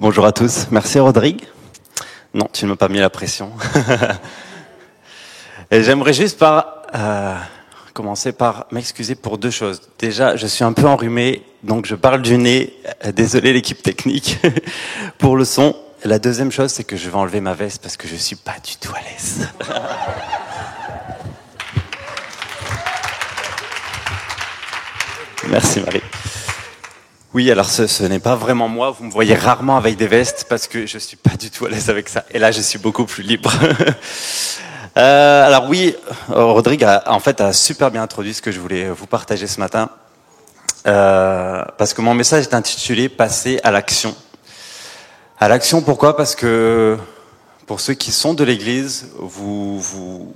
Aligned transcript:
Bonjour 0.00 0.24
à 0.24 0.32
tous. 0.32 0.66
Merci 0.70 0.98
Rodrigue. 0.98 1.42
Non, 2.32 2.48
tu 2.50 2.64
ne 2.64 2.70
m'as 2.70 2.76
pas 2.76 2.88
mis 2.88 3.00
la 3.00 3.10
pression. 3.10 3.52
Et 5.70 5.82
j'aimerais 5.82 6.14
juste 6.14 6.38
par, 6.38 6.84
euh, 6.94 7.36
commencer 7.92 8.32
par 8.32 8.66
m'excuser 8.70 9.14
pour 9.14 9.36
deux 9.36 9.50
choses. 9.50 9.82
Déjà, 9.98 10.36
je 10.36 10.46
suis 10.46 10.64
un 10.64 10.72
peu 10.72 10.86
enrhumé, 10.86 11.42
donc 11.64 11.84
je 11.84 11.94
parle 11.96 12.22
du 12.22 12.38
nez. 12.38 12.74
Désolé 13.14 13.52
l'équipe 13.52 13.82
technique 13.82 14.38
pour 15.18 15.36
le 15.36 15.44
son. 15.44 15.76
La 16.02 16.18
deuxième 16.18 16.50
chose, 16.50 16.72
c'est 16.72 16.84
que 16.84 16.96
je 16.96 17.10
vais 17.10 17.16
enlever 17.16 17.42
ma 17.42 17.52
veste 17.52 17.82
parce 17.82 17.98
que 17.98 18.08
je 18.08 18.16
suis 18.16 18.36
pas 18.36 18.56
du 18.64 18.76
tout 18.76 18.94
à 18.94 19.00
l'aise. 19.02 19.48
Merci 25.50 25.80
Marie. 25.80 26.00
Oui, 27.32 27.48
alors 27.48 27.70
ce, 27.70 27.86
ce 27.86 28.02
n'est 28.02 28.18
pas 28.18 28.34
vraiment 28.34 28.66
moi. 28.66 28.90
Vous 28.90 29.04
me 29.04 29.10
voyez 29.12 29.36
rarement 29.36 29.76
avec 29.76 29.96
des 29.96 30.08
vestes 30.08 30.46
parce 30.48 30.66
que 30.66 30.84
je 30.86 30.98
suis 30.98 31.16
pas 31.16 31.36
du 31.36 31.48
tout 31.48 31.64
à 31.64 31.68
l'aise 31.68 31.88
avec 31.88 32.08
ça. 32.08 32.24
Et 32.32 32.40
là, 32.40 32.50
je 32.50 32.60
suis 32.60 32.80
beaucoup 32.80 33.04
plus 33.04 33.22
libre. 33.22 33.52
euh, 34.96 35.46
alors 35.46 35.68
oui, 35.68 35.94
Rodrigue 36.28 36.82
a 36.82 37.04
en 37.06 37.20
fait 37.20 37.40
a 37.40 37.52
super 37.52 37.92
bien 37.92 38.02
introduit 38.02 38.34
ce 38.34 38.42
que 38.42 38.50
je 38.50 38.58
voulais 38.58 38.90
vous 38.90 39.06
partager 39.06 39.46
ce 39.46 39.60
matin. 39.60 39.90
Euh, 40.88 41.62
parce 41.78 41.94
que 41.94 42.00
mon 42.00 42.14
message 42.14 42.46
est 42.46 42.54
intitulé 42.54 43.08
Passer 43.08 43.60
à 43.62 43.70
l'action. 43.70 44.16
À 45.38 45.46
l'action, 45.46 45.82
pourquoi? 45.82 46.16
Parce 46.16 46.34
que 46.34 46.98
pour 47.64 47.78
ceux 47.78 47.94
qui 47.94 48.10
sont 48.10 48.34
de 48.34 48.42
l'Église, 48.42 49.06
vous, 49.20 49.78
vous 49.78 50.34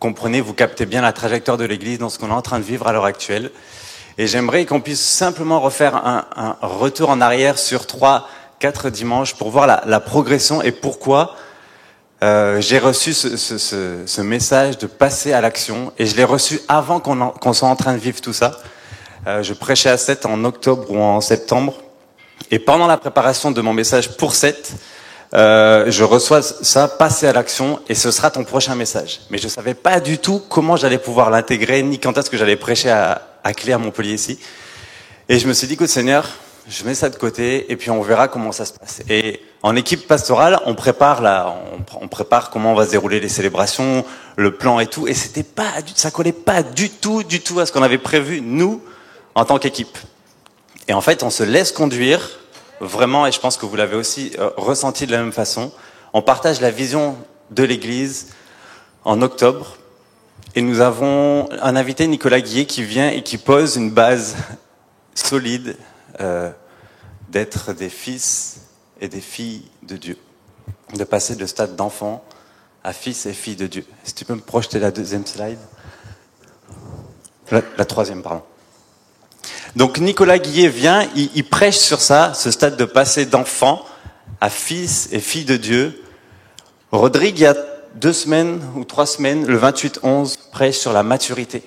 comprenez, 0.00 0.42
vous 0.42 0.52
captez 0.52 0.84
bien 0.84 1.00
la 1.00 1.14
trajectoire 1.14 1.56
de 1.56 1.64
l'Église 1.64 1.98
dans 1.98 2.10
ce 2.10 2.18
qu'on 2.18 2.28
est 2.28 2.32
en 2.32 2.42
train 2.42 2.58
de 2.58 2.64
vivre 2.64 2.86
à 2.86 2.92
l'heure 2.92 3.06
actuelle. 3.06 3.50
Et 4.16 4.26
j'aimerais 4.26 4.64
qu'on 4.64 4.80
puisse 4.80 5.04
simplement 5.04 5.60
refaire 5.60 5.96
un, 5.96 6.24
un, 6.36 6.56
retour 6.62 7.10
en 7.10 7.20
arrière 7.20 7.58
sur 7.58 7.86
trois, 7.86 8.28
quatre 8.60 8.90
dimanches 8.90 9.34
pour 9.34 9.50
voir 9.50 9.66
la, 9.66 9.82
la 9.86 10.00
progression 10.00 10.62
et 10.62 10.70
pourquoi 10.70 11.34
euh, 12.22 12.60
j'ai 12.60 12.78
reçu 12.78 13.12
ce, 13.12 13.36
ce, 13.36 13.58
ce, 13.58 14.02
ce, 14.06 14.20
message 14.20 14.78
de 14.78 14.86
passer 14.86 15.32
à 15.32 15.40
l'action. 15.40 15.92
Et 15.98 16.06
je 16.06 16.16
l'ai 16.16 16.24
reçu 16.24 16.60
avant 16.68 17.00
qu'on 17.00 17.30
qu 17.30 17.54
soit 17.54 17.68
en 17.68 17.76
train 17.76 17.92
de 17.92 17.98
vivre 17.98 18.20
tout 18.20 18.32
ça. 18.32 18.52
Euh, 19.26 19.42
je 19.42 19.52
prêchais 19.52 19.90
à 19.90 19.96
7 19.96 20.26
en 20.26 20.44
octobre 20.44 20.90
ou 20.90 20.98
en 20.98 21.20
septembre. 21.20 21.74
Et 22.50 22.58
pendant 22.58 22.86
la 22.86 22.96
préparation 22.96 23.50
de 23.50 23.60
mon 23.60 23.72
message 23.72 24.16
pour 24.16 24.34
7, 24.34 24.72
euh, 25.34 25.86
je 25.88 26.04
reçois 26.04 26.40
ça, 26.42 26.86
passer 26.86 27.26
à 27.26 27.32
l'action, 27.32 27.80
et 27.88 27.94
ce 27.94 28.10
sera 28.10 28.30
ton 28.30 28.44
prochain 28.44 28.76
message. 28.76 29.20
Mais 29.30 29.38
je 29.38 29.48
savais 29.48 29.74
pas 29.74 29.98
du 29.98 30.18
tout 30.18 30.40
comment 30.48 30.76
j'allais 30.76 30.98
pouvoir 30.98 31.30
l'intégrer, 31.30 31.82
ni 31.82 31.98
quand 31.98 32.16
est-ce 32.16 32.30
que 32.30 32.36
j'allais 32.36 32.56
prêcher 32.56 32.90
à, 32.90 33.33
à 33.44 33.54
Clé 33.54 33.72
à 33.72 33.78
Montpellier 33.78 34.14
ici. 34.14 34.38
Et 35.28 35.38
je 35.38 35.46
me 35.46 35.52
suis 35.52 35.66
dit, 35.66 35.74
écoute 35.74 35.88
Seigneur, 35.88 36.28
je 36.66 36.84
mets 36.84 36.94
ça 36.94 37.10
de 37.10 37.16
côté, 37.16 37.70
et 37.70 37.76
puis 37.76 37.90
on 37.90 38.00
verra 38.02 38.28
comment 38.28 38.52
ça 38.52 38.64
se 38.64 38.72
passe. 38.72 39.02
Et 39.08 39.40
en 39.62 39.76
équipe 39.76 40.06
pastorale, 40.06 40.58
on 40.64 40.74
prépare 40.74 41.20
on, 41.22 42.04
on 42.04 42.08
prépare 42.08 42.50
comment 42.50 42.72
on 42.72 42.74
va 42.74 42.86
se 42.86 42.90
dérouler 42.90 43.20
les 43.20 43.28
célébrations, 43.28 44.04
le 44.36 44.56
plan 44.56 44.80
et 44.80 44.86
tout, 44.86 45.06
et 45.06 45.14
c'était 45.14 45.42
pas, 45.42 45.70
ça 45.94 46.10
collait 46.10 46.32
pas 46.32 46.62
du 46.62 46.90
tout, 46.90 47.22
du 47.22 47.40
tout 47.40 47.60
à 47.60 47.66
ce 47.66 47.72
qu'on 47.72 47.82
avait 47.82 47.98
prévu 47.98 48.40
nous 48.40 48.82
en 49.34 49.44
tant 49.44 49.58
qu'équipe. 49.58 49.98
Et 50.88 50.94
en 50.94 51.00
fait, 51.00 51.22
on 51.22 51.30
se 51.30 51.42
laisse 51.42 51.72
conduire 51.72 52.40
vraiment, 52.80 53.26
et 53.26 53.32
je 53.32 53.40
pense 53.40 53.56
que 53.56 53.66
vous 53.66 53.76
l'avez 53.76 53.96
aussi 53.96 54.32
euh, 54.38 54.50
ressenti 54.56 55.06
de 55.06 55.12
la 55.12 55.18
même 55.18 55.32
façon. 55.32 55.72
On 56.12 56.22
partage 56.22 56.60
la 56.60 56.70
vision 56.70 57.16
de 57.50 57.62
l'Église 57.62 58.28
en 59.04 59.20
octobre, 59.22 59.76
et 60.54 60.62
nous 60.62 60.80
avons 60.80 61.48
un 61.50 61.74
invité, 61.74 62.06
Nicolas 62.06 62.40
Guillet, 62.40 62.66
qui 62.66 62.84
vient 62.84 63.10
et 63.10 63.22
qui 63.22 63.38
pose 63.38 63.76
une 63.76 63.90
base 63.90 64.36
solide 65.14 65.76
euh, 66.20 66.50
d'être 67.28 67.72
des 67.72 67.88
fils 67.88 68.60
et 69.00 69.08
des 69.08 69.20
filles 69.20 69.62
de 69.82 69.96
Dieu, 69.96 70.16
de 70.94 71.02
passer 71.02 71.34
de 71.34 71.46
stade 71.46 71.74
d'enfant 71.74 72.24
à 72.84 72.92
fils 72.92 73.26
et 73.26 73.32
filles 73.32 73.56
de 73.56 73.66
Dieu. 73.66 73.84
Si 74.04 74.14
tu 74.14 74.24
peux 74.24 74.34
me 74.34 74.40
projeter 74.40 74.78
la 74.78 74.92
deuxième 74.92 75.26
slide, 75.26 75.58
la, 77.50 77.84
troisième, 77.84 78.22
pardon. 78.22 78.42
Donc 79.74 79.98
Nicolas 79.98 80.38
Guillet 80.38 80.68
vient, 80.68 81.08
il, 81.16 81.30
il, 81.34 81.44
prêche 81.44 81.78
sur 81.78 82.00
ça, 82.00 82.32
ce 82.32 82.50
stade 82.50 82.76
de 82.76 82.84
passer 82.84 83.26
d'enfant 83.26 83.84
à 84.40 84.50
fils 84.50 85.08
et 85.12 85.20
fille 85.20 85.44
de 85.44 85.56
Dieu. 85.56 86.00
Rodrigue, 86.90 87.38
il 87.38 87.42
y 87.42 87.46
a 87.46 87.56
deux 87.94 88.12
semaines 88.12 88.60
ou 88.76 88.84
trois 88.84 89.06
semaines, 89.06 89.46
le 89.46 89.58
28-11, 89.58 90.50
prêche 90.50 90.78
sur 90.78 90.92
la 90.92 91.02
maturité. 91.02 91.62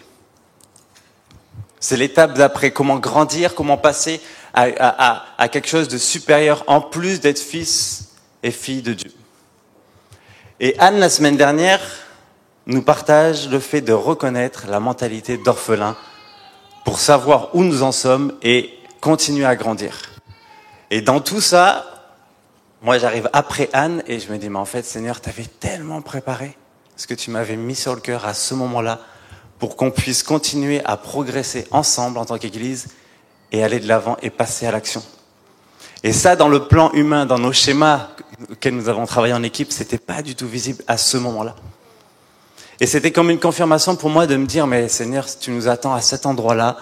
C'est 1.80 1.98
l'étape 1.98 2.34
d'après, 2.34 2.72
comment 2.72 2.98
grandir, 2.98 3.56
comment 3.56 3.78
passer 3.78 4.20
à, 4.54 5.48
quelque 5.52 5.68
chose 5.68 5.88
de 5.88 5.98
supérieur, 5.98 6.64
en 6.68 6.82
plus 6.82 7.20
d'être 7.20 7.40
fils 7.40 8.16
et 8.42 8.52
fille 8.52 8.82
de 8.82 8.94
Dieu. 8.94 9.12
Et 10.60 10.76
Anne, 10.80 11.00
la 11.00 11.10
semaine 11.10 11.38
dernière, 11.38 11.80
nous 12.66 12.82
partage 12.82 13.48
le 13.50 13.60
fait 13.60 13.82
de 13.82 13.94
reconnaître 13.94 14.66
la 14.68 14.80
mentalité 14.80 15.38
d'orphelin 15.38 15.96
pour 16.84 17.00
savoir 17.00 17.54
où 17.54 17.64
nous 17.64 17.84
en 17.84 17.92
sommes 17.92 18.34
et 18.42 18.74
continuer 19.00 19.46
à 19.46 19.56
grandir. 19.56 20.02
Et 20.90 21.02
dans 21.02 21.20
tout 21.20 21.42
ça, 21.42 21.97
moi 22.82 22.98
j'arrive 22.98 23.30
après 23.34 23.70
Anne 23.74 24.04
et 24.08 24.20
je 24.20 24.32
me 24.32 24.38
dis, 24.38 24.50
mais 24.50 24.60
en 24.60 24.66
fait 24.66 24.84
Seigneur, 24.84 25.22
tu 25.22 25.30
avais 25.30 25.46
tellement 25.60 26.02
préparé 26.02 26.56
ce 26.96 27.08
que 27.08 27.14
tu 27.14 27.32
m'avais 27.32 27.56
mis 27.56 27.76
sur 27.76 27.96
le 27.96 28.02
cœur 28.02 28.26
à 28.26 28.34
ce 28.34 28.54
moment-là 28.54 29.02
pour 29.60 29.76
qu'on 29.76 29.92
puisse 29.92 30.24
continuer 30.24 30.84
à 30.86 30.98
progresser 30.98 31.68
ensemble 31.72 32.18
en 32.18 32.26
tant 32.26 32.38
qu'Église 32.38 32.88
et 33.52 33.64
aller 33.64 33.80
de 33.80 33.88
l'avant 33.88 34.18
et 34.22 34.30
passer 34.30 34.66
à 34.66 34.72
l'action. 34.72 35.04
Et 36.04 36.14
ça, 36.14 36.36
dans 36.36 36.48
le 36.48 36.68
plan 36.68 36.92
humain, 36.92 37.26
dans 37.26 37.40
nos 37.40 37.54
schémas 37.54 38.10
auxquels 38.52 38.76
nous 38.76 38.90
avons 38.90 39.06
travaillé 39.06 39.34
en 39.34 39.42
équipe, 39.42 39.72
c'était 39.72 39.98
pas 39.98 40.22
du 40.22 40.36
tout 40.36 40.48
visible 40.48 40.84
à 40.88 40.98
ce 40.98 41.18
moment-là. 41.18 41.56
Et 42.80 42.86
c'était 42.86 43.12
comme 43.12 43.32
une 43.32 43.40
confirmation 43.40 43.96
pour 43.96 44.10
moi 44.10 44.28
de 44.28 44.36
me 44.36 44.46
dire, 44.46 44.68
mais 44.68 44.88
Seigneur, 44.88 45.26
tu 45.40 45.50
nous 45.50 45.68
attends 45.68 45.96
à 45.96 46.02
cet 46.02 46.28
endroit-là, 46.28 46.78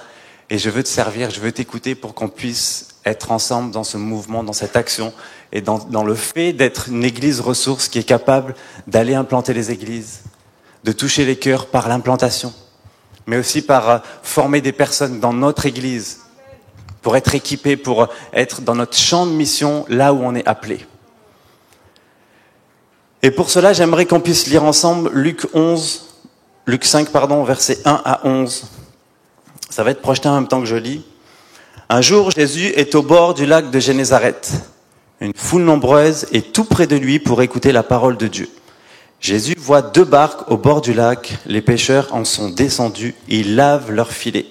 et 0.50 0.58
je 0.58 0.70
veux 0.70 0.84
te 0.84 0.90
servir, 0.90 1.30
je 1.30 1.40
veux 1.40 1.52
t'écouter 1.52 1.96
pour 1.96 2.14
qu'on 2.14 2.28
puisse 2.28 2.95
être 3.06 3.32
ensemble 3.32 3.72
dans 3.72 3.84
ce 3.84 3.98
mouvement, 3.98 4.44
dans 4.44 4.54
cette 4.54 4.76
action, 4.76 5.14
et 5.52 5.62
dans, 5.62 6.04
le 6.04 6.16
fait 6.16 6.54
d'être 6.54 6.90
une 6.90 7.04
église 7.04 7.40
ressource 7.40 7.88
qui 7.88 8.00
est 8.00 8.04
capable 8.04 8.56
d'aller 8.88 9.14
implanter 9.14 9.54
les 9.54 9.72
églises, 9.72 10.24
de 10.84 10.92
toucher 10.92 11.24
les 11.24 11.38
cœurs 11.38 11.68
par 11.68 11.88
l'implantation, 11.88 12.54
mais 13.28 13.38
aussi 13.38 13.62
par 13.62 14.04
former 14.24 14.62
des 14.62 14.72
personnes 14.72 15.20
dans 15.20 15.34
notre 15.34 15.66
église, 15.66 16.22
pour 17.02 17.16
être 17.16 17.36
équipés, 17.36 17.78
pour 17.78 18.08
être 18.34 18.62
dans 18.62 18.76
notre 18.76 18.98
champ 18.98 19.28
de 19.28 19.32
mission, 19.32 19.86
là 19.88 20.14
où 20.14 20.24
on 20.24 20.34
est 20.34 20.48
appelé. 20.48 20.86
Et 23.22 23.32
pour 23.32 23.50
cela, 23.50 23.74
j'aimerais 23.74 24.06
qu'on 24.06 24.20
puisse 24.20 24.48
lire 24.48 24.64
ensemble 24.64 25.12
Luc 25.14 25.48
11, 25.54 26.06
Luc 26.68 26.84
5, 26.84 27.10
pardon, 27.10 27.44
versets 27.44 27.80
1 27.86 28.02
à 28.04 28.28
11. 28.28 28.66
Ça 29.70 29.84
va 29.84 29.92
être 29.92 30.02
projeté 30.02 30.28
en 30.28 30.36
même 30.36 30.48
temps 30.48 30.60
que 30.60 30.66
je 30.66 30.76
lis. 30.76 31.06
Un 31.88 32.02
jour, 32.02 32.32
Jésus 32.32 32.74
est 32.76 32.96
au 32.96 33.04
bord 33.04 33.36
du 33.36 33.46
lac 33.46 33.70
de 33.70 33.80
Génézareth. 33.80 34.54
Une 35.22 35.34
foule 35.36 35.62
nombreuse 35.62 36.26
est 36.32 36.52
tout 36.52 36.64
près 36.64 36.88
de 36.88 36.96
lui 36.96 37.20
pour 37.20 37.44
écouter 37.44 37.72
la 37.72 37.84
parole 37.84 38.18
de 38.18 38.26
Dieu. 38.26 38.50
Jésus 39.22 39.54
voit 39.56 39.84
deux 39.84 40.04
barques 40.04 40.50
au 40.50 40.58
bord 40.58 40.82
du 40.82 40.94
lac. 40.94 41.38
Les 41.46 41.62
pêcheurs 41.62 42.08
en 42.12 42.26
sont 42.26 42.50
descendus. 42.50 43.14
Ils 43.28 43.56
lavent 43.56 43.92
leurs 43.92 44.12
filets. 44.12 44.48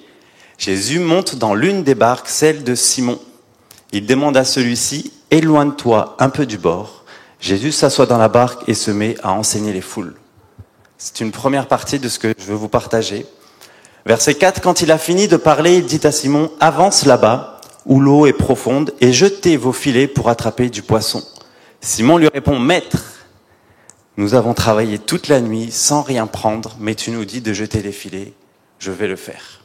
Jésus 0.59 1.00
monte 1.00 1.34
dans 1.34 1.55
l'une 1.55 1.83
des 1.83 1.97
barques, 1.97 2.28
celle 2.28 2.62
de 2.62 2.77
Simon. 2.77 3.19
Il 3.91 4.06
demande 4.06 4.37
à 4.37 4.44
celui-ci, 4.44 5.12
éloigne-toi 5.33 6.17
un 6.21 6.31
peu 6.31 6.47
du 6.47 6.56
bord. 6.56 7.05
Jésus 7.41 7.73
s'assoit 7.73 8.06
dans 8.06 8.19
la 8.19 8.28
barque 8.28 8.69
et 8.69 8.75
se 8.75 8.93
met 8.93 9.17
à 9.25 9.33
enseigner 9.33 9.73
les 9.73 9.81
foules. 9.81 10.15
C'est 10.99 11.21
une 11.21 11.33
première 11.33 11.67
partie 11.67 11.99
de 11.99 12.09
ce 12.09 12.21
que 12.21 12.33
je 12.39 12.44
veux 12.44 12.55
vous 12.55 12.69
partager. 12.69 13.26
Verset 14.06 14.35
4, 14.35 14.61
quand 14.61 14.83
il 14.83 14.93
a 14.93 14.99
fini 14.99 15.29
de 15.29 15.37
parler, 15.37 15.77
il 15.77 15.87
dit 15.87 16.06
à 16.06 16.12
Simon, 16.12 16.51
avance 16.61 17.06
là-bas, 17.06 17.61
où 17.87 18.01
l'eau 18.01 18.27
est 18.27 18.35
profonde, 18.35 18.93
et 19.01 19.12
jetez 19.12 19.56
vos 19.56 19.73
filets 19.73 20.09
pour 20.09 20.29
attraper 20.29 20.69
du 20.69 20.83
poisson. 20.83 21.23
Simon 21.81 22.19
lui 22.19 22.29
répond, 22.29 22.59
Maître, 22.59 23.03
nous 24.17 24.35
avons 24.35 24.55
travaillé 24.55 24.99
toute 24.99 25.29
la 25.29 25.41
nuit 25.41 25.71
sans 25.71 26.03
rien 26.03 26.27
prendre, 26.27 26.77
mais 26.79 26.95
tu 26.95 27.11
nous 27.11 27.25
dis 27.25 27.41
de 27.41 27.53
jeter 27.53 27.83
les 27.83 27.93
filets, 27.93 28.35
je 28.79 28.91
vais 28.91 29.09
le 29.09 29.17
faire. 29.17 29.62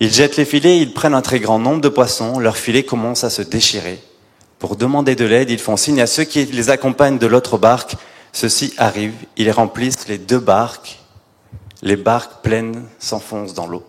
Ils 0.00 0.12
jettent 0.12 0.36
les 0.36 0.44
filets, 0.44 0.78
ils 0.78 0.92
prennent 0.92 1.14
un 1.14 1.22
très 1.22 1.40
grand 1.40 1.58
nombre 1.58 1.80
de 1.80 1.88
poissons, 1.88 2.38
leurs 2.38 2.56
filets 2.56 2.84
commencent 2.84 3.24
à 3.24 3.30
se 3.30 3.42
déchirer. 3.42 4.02
Pour 4.58 4.76
demander 4.76 5.14
de 5.14 5.24
l'aide, 5.26 5.50
ils 5.50 5.58
font 5.58 5.76
signe 5.76 6.00
à 6.00 6.06
ceux 6.06 6.24
qui 6.24 6.44
les 6.46 6.70
accompagnent 6.70 7.18
de 7.18 7.26
l'autre 7.26 7.58
barque. 7.58 7.96
Ceux-ci 8.32 8.74
arrivent, 8.78 9.24
ils 9.36 9.50
remplissent 9.50 10.08
les 10.08 10.18
deux 10.18 10.38
barques. 10.38 10.98
Les 11.86 11.94
barques 11.94 12.42
pleines 12.42 12.82
s'enfoncent 12.98 13.54
dans 13.54 13.68
l'eau. 13.68 13.86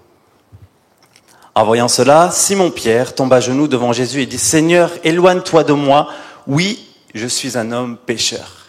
En 1.56 1.66
voyant 1.66 1.88
cela, 1.88 2.30
Simon-Pierre 2.32 3.16
tombe 3.16 3.34
à 3.34 3.40
genoux 3.40 3.68
devant 3.68 3.92
Jésus 3.92 4.22
et 4.22 4.28
dit, 4.28 4.38
Seigneur, 4.38 4.92
éloigne-toi 5.04 5.64
de 5.64 5.74
moi. 5.74 6.08
Oui, 6.46 6.92
je 7.16 7.26
suis 7.26 7.58
un 7.58 7.72
homme 7.72 7.98
pécheur. 7.98 8.68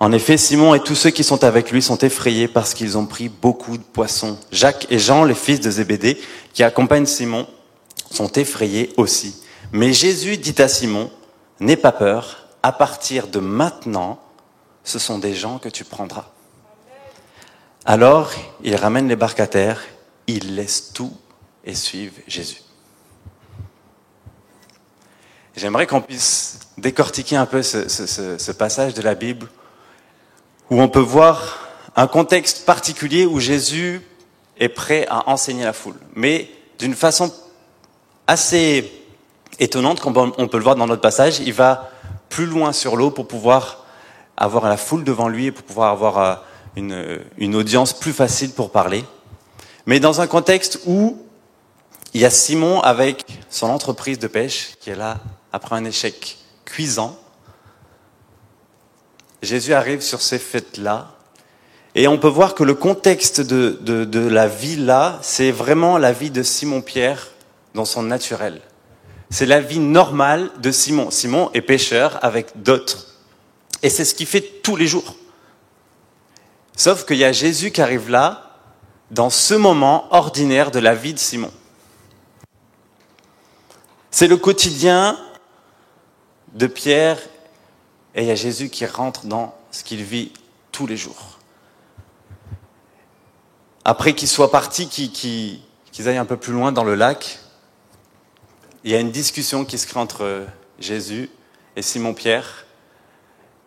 En 0.00 0.12
effet, 0.12 0.36
Simon 0.36 0.74
et 0.74 0.80
tous 0.80 0.96
ceux 0.96 1.08
qui 1.08 1.24
sont 1.24 1.44
avec 1.44 1.70
lui 1.70 1.80
sont 1.80 1.96
effrayés 1.96 2.46
parce 2.46 2.74
qu'ils 2.74 2.98
ont 2.98 3.06
pris 3.06 3.30
beaucoup 3.30 3.78
de 3.78 3.82
poissons. 3.82 4.36
Jacques 4.52 4.86
et 4.90 4.98
Jean, 4.98 5.24
les 5.24 5.34
fils 5.34 5.60
de 5.60 5.70
Zébédée, 5.70 6.20
qui 6.52 6.62
accompagnent 6.62 7.06
Simon, 7.06 7.46
sont 8.10 8.32
effrayés 8.32 8.92
aussi 8.98 9.34
Mais 9.72 9.94
Jésus 9.94 10.36
dit 10.36 10.60
à 10.60 10.68
Simon, 10.68 11.10
n'aie 11.60 11.76
pas 11.76 11.92
peur, 11.92 12.48
à 12.62 12.72
partir 12.72 13.28
de 13.28 13.38
maintenant, 13.38 14.20
ce 14.84 14.98
sont 14.98 15.18
des 15.18 15.34
gens 15.34 15.56
que 15.56 15.70
tu 15.70 15.84
prendras. 15.84 16.26
Alors, 17.88 18.32
il 18.64 18.74
ramène 18.74 19.06
les 19.06 19.14
barques 19.14 19.38
à 19.38 19.46
terre, 19.46 19.80
il 20.26 20.56
laisse 20.56 20.92
tout 20.92 21.16
et 21.64 21.76
suivent 21.76 22.18
Jésus. 22.26 22.60
J'aimerais 25.54 25.86
qu'on 25.86 26.00
puisse 26.00 26.58
décortiquer 26.78 27.36
un 27.36 27.46
peu 27.46 27.62
ce, 27.62 27.88
ce, 27.88 28.50
passage 28.50 28.92
de 28.92 29.02
la 29.02 29.14
Bible 29.14 29.48
où 30.68 30.82
on 30.82 30.88
peut 30.88 30.98
voir 30.98 31.60
un 31.94 32.08
contexte 32.08 32.66
particulier 32.66 33.24
où 33.24 33.38
Jésus 33.38 34.02
est 34.58 34.68
prêt 34.68 35.06
à 35.08 35.28
enseigner 35.28 35.64
la 35.64 35.72
foule, 35.72 35.94
mais 36.16 36.50
d'une 36.80 36.94
façon 36.94 37.32
assez 38.26 38.90
étonnante, 39.60 40.00
comme 40.00 40.32
on 40.36 40.48
peut 40.48 40.58
le 40.58 40.64
voir 40.64 40.74
dans 40.74 40.88
notre 40.88 41.02
passage, 41.02 41.38
il 41.38 41.52
va 41.52 41.92
plus 42.30 42.46
loin 42.46 42.72
sur 42.72 42.96
l'eau 42.96 43.12
pour 43.12 43.28
pouvoir 43.28 43.86
avoir 44.36 44.68
la 44.68 44.76
foule 44.76 45.04
devant 45.04 45.28
lui 45.28 45.46
et 45.46 45.52
pour 45.52 45.64
pouvoir 45.64 45.92
avoir 45.92 46.18
euh, 46.18 46.34
une, 46.76 47.54
audience 47.54 47.92
plus 47.92 48.12
facile 48.12 48.50
pour 48.50 48.70
parler. 48.70 49.04
Mais 49.86 50.00
dans 50.00 50.20
un 50.20 50.26
contexte 50.26 50.80
où 50.86 51.18
il 52.14 52.20
y 52.20 52.24
a 52.24 52.30
Simon 52.30 52.80
avec 52.80 53.24
son 53.50 53.68
entreprise 53.68 54.18
de 54.18 54.26
pêche 54.26 54.76
qui 54.80 54.90
est 54.90 54.96
là 54.96 55.18
après 55.52 55.76
un 55.76 55.84
échec 55.84 56.38
cuisant. 56.64 57.18
Jésus 59.42 59.74
arrive 59.74 60.00
sur 60.00 60.22
ces 60.22 60.38
fêtes-là 60.38 61.14
et 61.94 62.08
on 62.08 62.18
peut 62.18 62.28
voir 62.28 62.54
que 62.54 62.64
le 62.64 62.74
contexte 62.74 63.40
de, 63.40 63.78
de, 63.80 64.04
de 64.04 64.20
la 64.20 64.48
vie 64.48 64.76
là, 64.76 65.18
c'est 65.22 65.50
vraiment 65.50 65.98
la 65.98 66.12
vie 66.12 66.30
de 66.30 66.42
Simon-Pierre 66.42 67.32
dans 67.74 67.84
son 67.84 68.02
naturel. 68.02 68.60
C'est 69.30 69.46
la 69.46 69.60
vie 69.60 69.78
normale 69.78 70.50
de 70.62 70.70
Simon. 70.70 71.10
Simon 71.10 71.50
est 71.52 71.62
pêcheur 71.62 72.18
avec 72.22 72.62
d'autres. 72.62 73.16
Et 73.82 73.90
c'est 73.90 74.04
ce 74.04 74.14
qu'il 74.14 74.26
fait 74.26 74.40
tous 74.62 74.76
les 74.76 74.86
jours. 74.86 75.16
Sauf 76.76 77.06
qu'il 77.06 77.16
y 77.16 77.24
a 77.24 77.32
Jésus 77.32 77.72
qui 77.72 77.80
arrive 77.80 78.10
là, 78.10 78.58
dans 79.10 79.30
ce 79.30 79.54
moment 79.54 80.12
ordinaire 80.12 80.70
de 80.70 80.78
la 80.78 80.94
vie 80.94 81.14
de 81.14 81.18
Simon. 81.18 81.50
C'est 84.10 84.28
le 84.28 84.36
quotidien 84.36 85.18
de 86.52 86.66
Pierre 86.66 87.18
et 88.14 88.22
il 88.22 88.28
y 88.28 88.30
a 88.30 88.34
Jésus 88.34 88.68
qui 88.68 88.84
rentre 88.84 89.26
dans 89.26 89.54
ce 89.70 89.84
qu'il 89.84 90.02
vit 90.02 90.32
tous 90.72 90.86
les 90.86 90.96
jours. 90.96 91.38
Après 93.84 94.14
qu'il 94.14 94.28
soit 94.28 94.50
parti, 94.50 94.88
qu'ils 94.88 96.08
aillent 96.08 96.16
un 96.16 96.24
peu 96.26 96.36
plus 96.36 96.52
loin 96.52 96.72
dans 96.72 96.84
le 96.84 96.94
lac, 96.94 97.38
il 98.84 98.90
y 98.90 98.94
a 98.94 99.00
une 99.00 99.12
discussion 99.12 99.64
qui 99.64 99.78
se 99.78 99.86
crée 99.86 100.00
entre 100.00 100.46
Jésus 100.78 101.30
et 101.74 101.82
Simon-Pierre. 101.82 102.65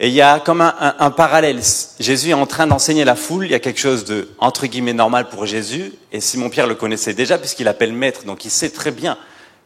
Et 0.02 0.08
il 0.08 0.14
y 0.14 0.22
a 0.22 0.40
comme 0.40 0.62
un, 0.62 1.12
parallèle. 1.12 1.60
Jésus 2.00 2.30
est 2.30 2.34
en 2.34 2.46
train 2.46 2.68
d'enseigner 2.68 3.04
la 3.04 3.16
foule. 3.16 3.46
Il 3.46 3.52
y 3.52 3.56
a 3.56 3.60
quelque 3.60 3.82
chose 3.82 4.06
de, 4.06 4.30
entre 4.38 4.66
guillemets, 4.66 4.94
normal 4.94 5.28
pour 5.28 5.46
Jésus. 5.46 5.94
Et 6.14 6.22
Simon-Pierre 6.22 6.68
le 6.68 6.76
connaissait 6.76 7.14
déjà 7.14 7.38
puisqu'il 7.38 7.68
appelle 7.68 7.92
maître. 7.92 8.24
Donc 8.24 8.46
il 8.46 8.50
sait 8.50 8.70
très 8.70 8.92
bien 8.92 9.18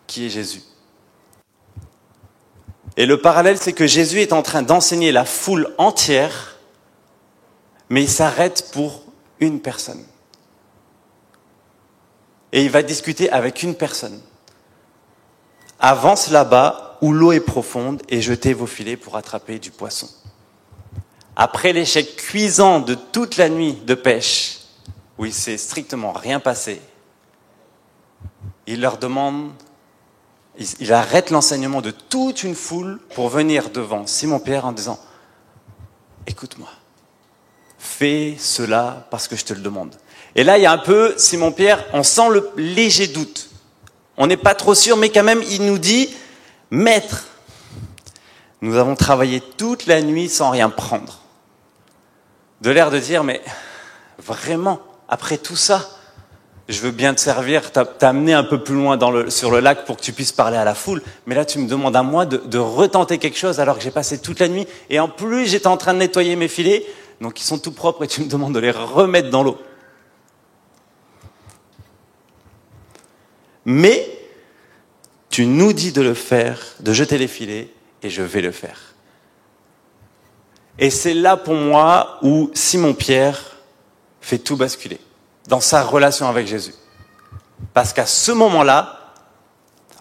qui 0.07 0.25
est 0.25 0.29
Jésus. 0.29 0.63
Et 2.97 3.05
le 3.05 3.21
parallèle, 3.21 3.57
c'est 3.59 3.73
que 3.73 3.85
Jésus 3.85 4.21
est 4.21 4.33
en 4.33 4.41
train 4.41 4.63
d'enseigner 4.63 5.11
la 5.11 5.25
foule 5.25 5.73
entière, 5.77 6.57
mais 7.89 8.03
il 8.03 8.09
s'arrête 8.09 8.69
pour 8.71 9.03
une 9.39 9.59
personne. 9.61 10.03
Et 12.51 12.63
il 12.63 12.69
va 12.69 12.83
discuter 12.83 13.31
avec 13.31 13.63
une 13.63 13.75
personne. 13.75 14.19
Avance 15.79 16.29
là-bas 16.29 16.97
où 17.01 17.11
l'eau 17.13 17.31
est 17.31 17.39
profonde 17.39 18.01
et 18.09 18.21
jetez 18.21 18.53
vos 18.53 18.67
filets 18.67 18.97
pour 18.97 19.17
attraper 19.17 19.59
du 19.59 19.71
poisson. 19.71 20.07
Après 21.35 21.73
l'échec 21.73 22.15
cuisant 22.15 22.79
de 22.79 22.95
toute 22.95 23.37
la 23.37 23.49
nuit 23.49 23.73
de 23.73 23.95
pêche, 23.95 24.59
où 25.17 25.25
il 25.25 25.33
s'est 25.33 25.57
strictement 25.57 26.11
rien 26.11 26.39
passé, 26.39 26.81
il 28.67 28.81
leur 28.81 28.97
demande, 28.97 29.51
il 30.79 30.93
arrête 30.93 31.31
l'enseignement 31.31 31.81
de 31.81 31.91
toute 31.91 32.43
une 32.43 32.55
foule 32.55 32.99
pour 33.15 33.29
venir 33.29 33.69
devant 33.71 34.05
Simon-Pierre 34.05 34.65
en 34.65 34.71
disant, 34.71 34.99
écoute-moi, 36.27 36.69
fais 37.79 38.35
cela 38.39 39.07
parce 39.09 39.27
que 39.27 39.35
je 39.35 39.43
te 39.43 39.53
le 39.53 39.61
demande. 39.61 39.95
Et 40.35 40.43
là, 40.43 40.57
il 40.57 40.61
y 40.61 40.65
a 40.65 40.71
un 40.71 40.77
peu, 40.77 41.13
Simon-Pierre, 41.17 41.83
on 41.93 42.03
sent 42.03 42.29
le 42.29 42.49
léger 42.57 43.07
doute. 43.07 43.49
On 44.17 44.27
n'est 44.27 44.37
pas 44.37 44.55
trop 44.55 44.75
sûr, 44.75 44.97
mais 44.97 45.09
quand 45.09 45.23
même, 45.23 45.43
il 45.49 45.65
nous 45.65 45.79
dit, 45.79 46.09
Maître, 46.69 47.27
nous 48.61 48.77
avons 48.77 48.95
travaillé 48.95 49.41
toute 49.41 49.87
la 49.87 50.01
nuit 50.01 50.29
sans 50.29 50.51
rien 50.51 50.69
prendre. 50.69 51.22
De 52.61 52.69
l'air 52.69 52.91
de 52.91 52.99
dire, 52.99 53.23
mais 53.23 53.41
vraiment, 54.17 54.79
après 55.09 55.37
tout 55.37 55.55
ça, 55.55 55.89
je 56.69 56.79
veux 56.79 56.91
bien 56.91 57.13
te 57.13 57.19
servir, 57.19 57.71
t'amener 57.71 58.33
un 58.33 58.43
peu 58.43 58.63
plus 58.63 58.75
loin 58.75 58.97
sur 59.29 59.51
le 59.51 59.59
lac 59.59 59.85
pour 59.85 59.97
que 59.97 60.01
tu 60.01 60.13
puisses 60.13 60.31
parler 60.31 60.57
à 60.57 60.63
la 60.63 60.75
foule, 60.75 61.01
mais 61.25 61.35
là 61.35 61.43
tu 61.43 61.59
me 61.59 61.67
demandes 61.67 61.95
à 61.95 62.03
moi 62.03 62.25
de 62.25 62.57
retenter 62.57 63.17
quelque 63.17 63.37
chose 63.37 63.59
alors 63.59 63.77
que 63.77 63.83
j'ai 63.83 63.91
passé 63.91 64.21
toute 64.21 64.39
la 64.39 64.47
nuit 64.47 64.65
et 64.89 64.99
en 65.01 65.09
plus 65.09 65.45
j'étais 65.47 65.67
en 65.67 65.75
train 65.75 65.93
de 65.93 65.99
nettoyer 65.99 66.37
mes 66.37 66.47
filets, 66.47 66.85
donc 67.19 67.41
ils 67.41 67.43
sont 67.43 67.59
tout 67.59 67.73
propres 67.73 68.05
et 68.05 68.07
tu 68.07 68.21
me 68.21 68.27
demandes 68.27 68.53
de 68.53 68.59
les 68.59 68.71
remettre 68.71 69.29
dans 69.29 69.43
l'eau. 69.43 69.57
Mais 73.65 74.09
tu 75.29 75.45
nous 75.45 75.73
dis 75.73 75.91
de 75.91 76.01
le 76.01 76.13
faire, 76.13 76.61
de 76.79 76.93
jeter 76.93 77.17
les 77.17 77.27
filets, 77.27 77.69
et 78.03 78.09
je 78.09 78.21
vais 78.21 78.41
le 78.41 78.51
faire. 78.51 78.92
Et 80.79 80.89
c'est 80.89 81.13
là 81.13 81.37
pour 81.37 81.53
moi 81.53 82.17
où 82.21 82.49
Simon-Pierre 82.53 83.57
fait 84.21 84.39
tout 84.39 84.55
basculer, 84.55 84.99
dans 85.47 85.59
sa 85.59 85.83
relation 85.83 86.27
avec 86.27 86.47
Jésus. 86.47 86.73
Parce 87.73 87.93
qu'à 87.93 88.05
ce 88.05 88.31
moment-là, 88.31 89.13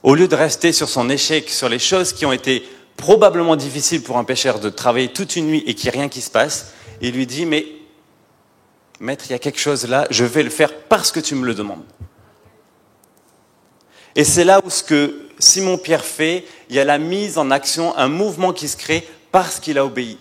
au 0.03 0.15
lieu 0.15 0.29
de 0.29 0.35
rester 0.35 0.73
sur 0.73 0.89
son 0.89 1.11
échec, 1.11 1.51
sur 1.51 1.69
les 1.69 1.79
choses 1.79 2.13
qui 2.13 2.27
ont 2.27 2.33
été 2.33 2.67
probablement 2.97 3.57
difficiles 3.57 4.03
pour 4.03 4.19
un 4.19 4.25
pêcheur 4.25 4.61
de 4.61 4.71
travailler 4.71 5.09
toute 5.09 5.37
une 5.37 5.47
nuit 5.47 5.63
et 5.67 5.75
qu'il 5.75 5.91
n'y 5.91 5.97
a 5.97 6.01
rien 6.01 6.09
qui 6.09 6.21
se 6.21 6.31
passe, 6.31 6.73
il 7.01 7.15
lui 7.15 7.27
dit, 7.27 7.47
mais 7.47 7.67
maître, 9.01 9.25
il 9.29 9.33
y 9.33 9.35
a 9.35 9.39
quelque 9.39 9.61
chose 9.61 9.87
là, 9.89 10.07
je 10.11 10.25
vais 10.25 10.43
le 10.43 10.51
faire 10.51 10.73
parce 10.89 11.11
que 11.13 11.21
tu 11.21 11.35
me 11.35 11.47
le 11.47 11.55
demandes. 11.55 11.85
Et 14.15 14.25
c'est 14.25 14.45
là 14.45 14.61
où 14.65 14.71
ce 14.71 14.83
que 14.83 15.29
Simon-Pierre 15.39 16.05
fait, 16.05 16.45
il 16.69 16.77
y 16.77 16.79
a 16.79 16.85
la 16.85 16.99
mise 16.99 17.39
en 17.39 17.51
action, 17.51 17.97
un 17.97 18.09
mouvement 18.09 18.53
qui 18.53 18.69
se 18.69 18.77
crée 18.77 19.07
parce 19.31 19.59
qu'il 19.59 19.79
a 19.79 19.85
obéi. 19.85 20.19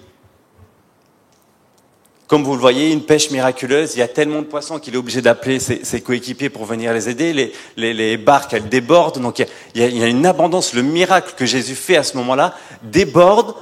Comme 2.31 2.45
vous 2.45 2.55
le 2.55 2.61
voyez, 2.61 2.93
une 2.93 3.03
pêche 3.03 3.29
miraculeuse, 3.29 3.95
il 3.95 3.99
y 3.99 4.01
a 4.01 4.07
tellement 4.07 4.39
de 4.39 4.45
poissons 4.45 4.79
qu'il 4.79 4.93
est 4.93 4.97
obligé 4.97 5.21
d'appeler 5.21 5.59
ses, 5.59 5.99
coéquipiers 5.99 6.49
pour 6.49 6.63
venir 6.63 6.93
les 6.93 7.09
aider. 7.09 7.51
Les, 7.75 8.15
barques, 8.15 8.53
elles 8.53 8.69
débordent. 8.69 9.19
Donc 9.19 9.39
il 9.39 9.47
y, 9.75 10.01
a, 10.01 10.07
une 10.07 10.25
abondance. 10.25 10.73
Le 10.73 10.81
miracle 10.81 11.33
que 11.35 11.45
Jésus 11.45 11.75
fait 11.75 11.97
à 11.97 12.03
ce 12.03 12.15
moment-là 12.15 12.55
déborde 12.83 13.53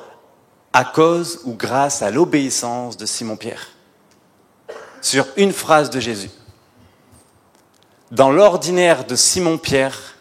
à 0.72 0.86
cause 0.86 1.42
ou 1.46 1.56
grâce 1.56 2.04
à 2.04 2.12
l'obéissance 2.12 2.96
de 2.96 3.08
Simon-Pierre. 3.08 3.70
Sur 5.02 5.26
une 5.36 5.52
phrase 5.52 5.90
de 5.90 6.00
Jésus. 6.00 6.30
Dans 8.12 8.32
l'ordinaire 8.32 9.04
de 9.04 9.16
Simon-Pierre, 9.16 10.16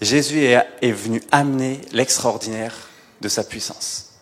Jésus 0.00 0.42
est, 0.42 0.90
venu 0.90 1.22
amener 1.30 1.80
l'extraordinaire 1.92 2.74
de 3.20 3.28
sa 3.28 3.44
puissance. 3.44 4.13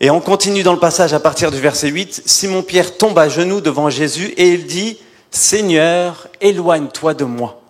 Et 0.00 0.10
on 0.10 0.20
continue 0.20 0.62
dans 0.62 0.72
le 0.72 0.78
passage 0.78 1.12
à 1.12 1.20
partir 1.20 1.50
du 1.50 1.60
verset 1.60 1.88
8. 1.88 2.22
Simon-Pierre 2.24 2.96
tombe 2.96 3.18
à 3.18 3.28
genoux 3.28 3.60
devant 3.60 3.90
Jésus 3.90 4.26
et 4.36 4.50
il 4.50 4.66
dit, 4.66 4.98
Seigneur, 5.30 6.28
éloigne-toi 6.40 7.14
de 7.14 7.24
moi. 7.24 7.60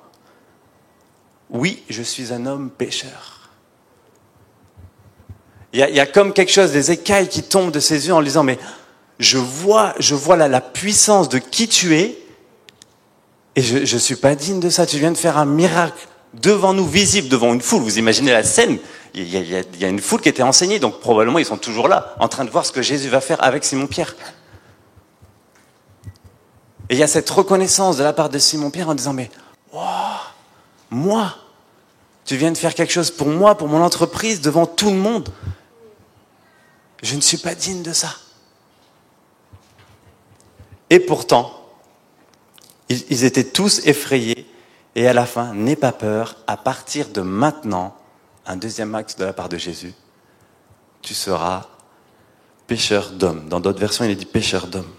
Oui, 1.51 1.83
je 1.89 2.03
suis 2.03 2.33
un 2.33 2.45
homme 2.45 2.71
pécheur. 2.71 3.51
Il 5.73 5.81
y, 5.81 6.01
a, 6.01 6.07
comme 6.07 6.33
quelque 6.33 6.53
chose, 6.53 6.73
des 6.73 6.91
écailles 6.91 7.29
qui 7.29 7.43
tombent 7.43 7.71
de 7.71 7.81
ses 7.81 8.07
yeux 8.07 8.15
en 8.15 8.21
lui 8.21 8.29
disant, 8.29 8.43
mais 8.43 8.59
je 9.19 9.39
vois, 9.39 9.95
je 9.99 10.15
vois 10.15 10.37
là 10.37 10.49
la 10.49 10.63
puissance 10.63 11.29
de 11.29 11.39
qui 11.39 11.69
tu 11.69 11.97
es 11.97 12.19
et 13.55 13.63
je 13.63 13.79
ne 13.79 14.01
suis 14.01 14.17
pas 14.17 14.35
digne 14.35 14.61
de 14.61 14.71
ça. 14.71 14.87
Tu 14.87 14.99
viens 14.99 15.13
de 15.13 15.17
faire 15.17 15.37
un 15.37 15.45
miracle 15.45 16.08
devant 16.35 16.75
nous, 16.75 16.87
visible, 16.87 17.29
devant 17.29 17.53
une 17.55 17.61
foule. 17.61 17.83
Vous 17.83 17.99
imaginez 17.99 18.33
la 18.33 18.43
scène 18.43 18.79
il 19.15 19.29
y, 19.29 19.85
a, 19.85 19.89
une 19.89 20.01
foule 20.01 20.21
qui 20.21 20.29
était 20.29 20.43
enseignée, 20.43 20.79
donc 20.79 21.01
probablement 21.01 21.39
ils 21.39 21.45
sont 21.45 21.57
toujours 21.57 21.89
là, 21.89 22.15
en 22.21 22.29
train 22.29 22.45
de 22.45 22.51
voir 22.51 22.67
ce 22.67 22.73
que 22.73 22.83
Jésus 22.83 23.09
va 23.09 23.21
faire 23.21 23.43
avec 23.43 23.65
Simon-Pierre. 23.65 24.15
Et 26.89 26.95
il 26.95 26.99
y 26.99 27.03
a 27.03 27.07
cette 27.07 27.29
reconnaissance 27.29 27.97
de 27.97 28.05
la 28.05 28.13
part 28.13 28.29
de 28.29 28.39
Simon-Pierre 28.39 28.89
en 28.89 28.95
disant, 28.95 29.13
mais 29.13 29.31
moi, 30.91 31.37
tu 32.25 32.37
viens 32.37 32.53
de 32.53 32.59
faire 32.59 32.75
quelque 32.75 32.93
chose 32.93 33.11
pour 33.11 33.29
moi, 33.29 33.57
pour 33.57 33.69
mon 33.69 33.83
entreprise, 33.83 34.41
devant 34.41 34.67
tout 34.67 34.91
le 34.91 34.97
monde. 34.97 35.29
Je 37.03 37.15
ne 37.15 37.21
suis 37.21 37.39
pas 37.39 37.55
digne 37.55 37.83
de 37.83 37.93
ça. 37.93 38.15
Et 40.91 41.01
pourtant, 41.01 41.53
ils 42.89 43.25
étaient 43.25 43.45
tous 43.45 43.87
effrayés. 43.87 44.47
Et 44.99 45.07
à 45.07 45.13
la 45.13 45.27
fin, 45.27 45.55
n'aie 45.55 45.77
pas 45.77 45.93
peur, 45.93 46.35
à 46.49 46.57
partir 46.57 47.11
de 47.11 47.21
maintenant, 47.21 47.97
un 48.45 48.57
deuxième 48.57 48.97
axe 48.97 49.15
de 49.15 49.25
la 49.25 49.33
part 49.33 49.49
de 49.49 49.57
Jésus, 49.57 49.95
tu 51.03 51.15
seras 51.15 51.69
pêcheur 52.67 53.11
d'hommes. 53.11 53.49
Dans 53.49 53.61
d'autres 53.61 53.79
versions, 53.79 54.05
il 54.05 54.11
est 54.11 54.17
dit 54.17 54.27
pêcheur 54.27 54.67
d'hommes. 54.67 54.91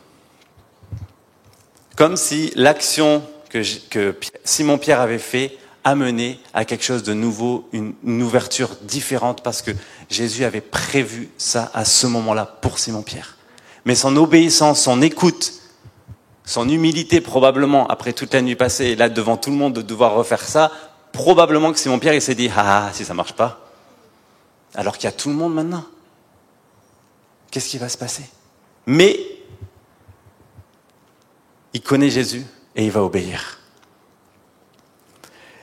Comme 1.98 2.16
si 2.16 2.54
l'action 2.56 3.22
que, 3.50 3.62
Simon-Pierre 4.46 5.02
avait 5.02 5.20
fait 5.20 5.58
amenait 5.84 6.40
à 6.54 6.64
quelque 6.64 6.86
chose 6.86 7.04
de 7.04 7.14
nouveau, 7.14 7.68
une 7.74 8.22
ouverture 8.22 8.70
différente, 8.84 9.44
parce 9.44 9.62
que 9.62 9.72
Jésus 10.10 10.46
avait 10.46 10.62
prévu 10.62 11.30
ça 11.38 11.72
à 11.74 11.84
ce 11.84 12.08
moment-là 12.08 12.46
pour 12.46 12.80
Simon-Pierre. 12.80 13.36
Mais 13.84 13.96
son 13.96 14.16
obéissance, 14.16 14.80
son 14.80 15.02
écoute, 15.02 15.59
son 16.50 16.68
humilité 16.68 17.22
probablement, 17.22 17.86
après 17.90 18.12
toute 18.12 18.34
la 18.34 18.42
nuit 18.42 18.56
passée, 18.56 18.96
là 18.96 19.08
devant 19.08 19.38
tout 19.38 19.52
le 19.52 19.56
monde 19.56 19.74
de 19.74 19.84
devoir 19.84 20.16
refaire 20.16 20.42
ça, 20.42 20.72
probablement 21.12 21.72
que 21.72 21.78
Simon-Pierre, 21.78 22.16
il 22.16 22.24
s'est 22.24 22.34
dit, 22.34 22.50
ah, 22.58 22.88
ah, 22.88 22.90
si 22.92 23.06
ça 23.06 23.14
marche 23.14 23.34
pas, 23.34 23.70
alors 24.74 24.98
qu'il 24.98 25.04
y 25.04 25.14
a 25.14 25.16
tout 25.16 25.30
le 25.30 25.36
monde 25.36 25.54
maintenant, 25.54 25.86
qu'est-ce 27.52 27.70
qui 27.70 27.78
va 27.78 27.88
se 27.88 28.00
passer? 28.00 28.24
Mais 28.88 29.20
il 31.76 31.82
connaît 31.82 32.10
Jésus 32.10 32.44
et 32.76 32.84
il 32.84 32.92
va 32.92 33.04
obéir. 33.04 33.60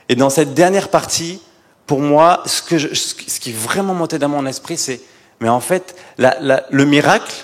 Et 0.07 0.15
dans 0.15 0.29
cette 0.29 0.53
dernière 0.53 0.87
partie, 0.87 1.41
pour 1.85 1.99
moi, 1.99 2.43
ce, 2.45 2.61
que 2.61 3.39
qui 3.41 3.51
vraiment 3.51 3.93
monté 3.93 4.19
dans 4.19 4.29
mon 4.29 4.45
esprit, 4.45 4.77
c'est, 4.77 5.01
mais 5.41 5.49
en 5.49 5.59
fait, 5.59 5.97
le 6.17 6.85
miracle, 6.85 7.43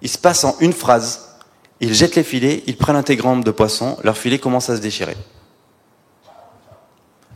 il 0.00 0.08
se 0.08 0.18
passe 0.18 0.44
en 0.44 0.56
une 0.60 0.72
phrase. 0.72 1.31
Ils 1.82 1.94
jettent 1.94 2.14
les 2.14 2.22
filets, 2.22 2.62
ils 2.68 2.76
prennent 2.76 2.96
un 2.96 3.02
tégramme 3.02 3.42
de 3.42 3.50
poisson, 3.50 3.98
leur 4.04 4.16
filet 4.16 4.38
commence 4.38 4.70
à 4.70 4.76
se 4.76 4.80
déchirer. 4.80 5.16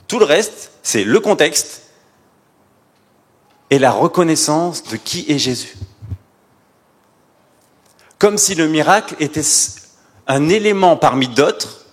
Tout 0.06 0.20
le 0.20 0.24
reste, 0.24 0.70
c'est 0.84 1.02
le 1.02 1.18
contexte 1.18 1.82
et 3.70 3.80
la 3.80 3.90
reconnaissance 3.90 4.84
de 4.84 4.96
qui 4.96 5.26
est 5.28 5.38
Jésus. 5.38 5.74
Comme 8.18 8.38
si 8.38 8.54
le 8.54 8.68
miracle 8.68 9.16
était 9.18 9.42
un 10.28 10.48
élément 10.48 10.96
parmi 10.96 11.26
d'autres, 11.26 11.84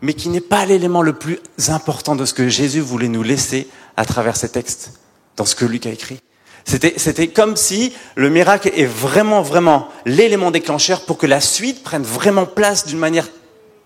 mais 0.00 0.14
qui 0.14 0.28
n'est 0.28 0.40
pas 0.40 0.64
l'élément 0.64 1.02
le 1.02 1.18
plus 1.18 1.40
important 1.68 2.14
de 2.14 2.24
ce 2.24 2.34
que 2.34 2.48
Jésus 2.48 2.80
voulait 2.80 3.08
nous 3.08 3.24
laisser 3.24 3.68
à 3.96 4.04
travers 4.04 4.36
ces 4.36 4.48
textes, 4.48 4.92
dans 5.36 5.44
ce 5.44 5.56
que 5.56 5.64
Luc 5.64 5.86
a 5.86 5.90
écrit. 5.90 6.20
C'était, 6.66 7.28
comme 7.28 7.54
si 7.54 7.94
le 8.16 8.28
miracle 8.28 8.72
est 8.74 8.86
vraiment, 8.86 9.40
vraiment 9.40 9.88
l'élément 10.04 10.50
déclencheur 10.50 11.02
pour 11.02 11.16
que 11.16 11.26
la 11.26 11.40
suite 11.40 11.84
prenne 11.84 12.02
vraiment 12.02 12.44
place 12.44 12.86
d'une 12.86 12.98
manière 12.98 13.28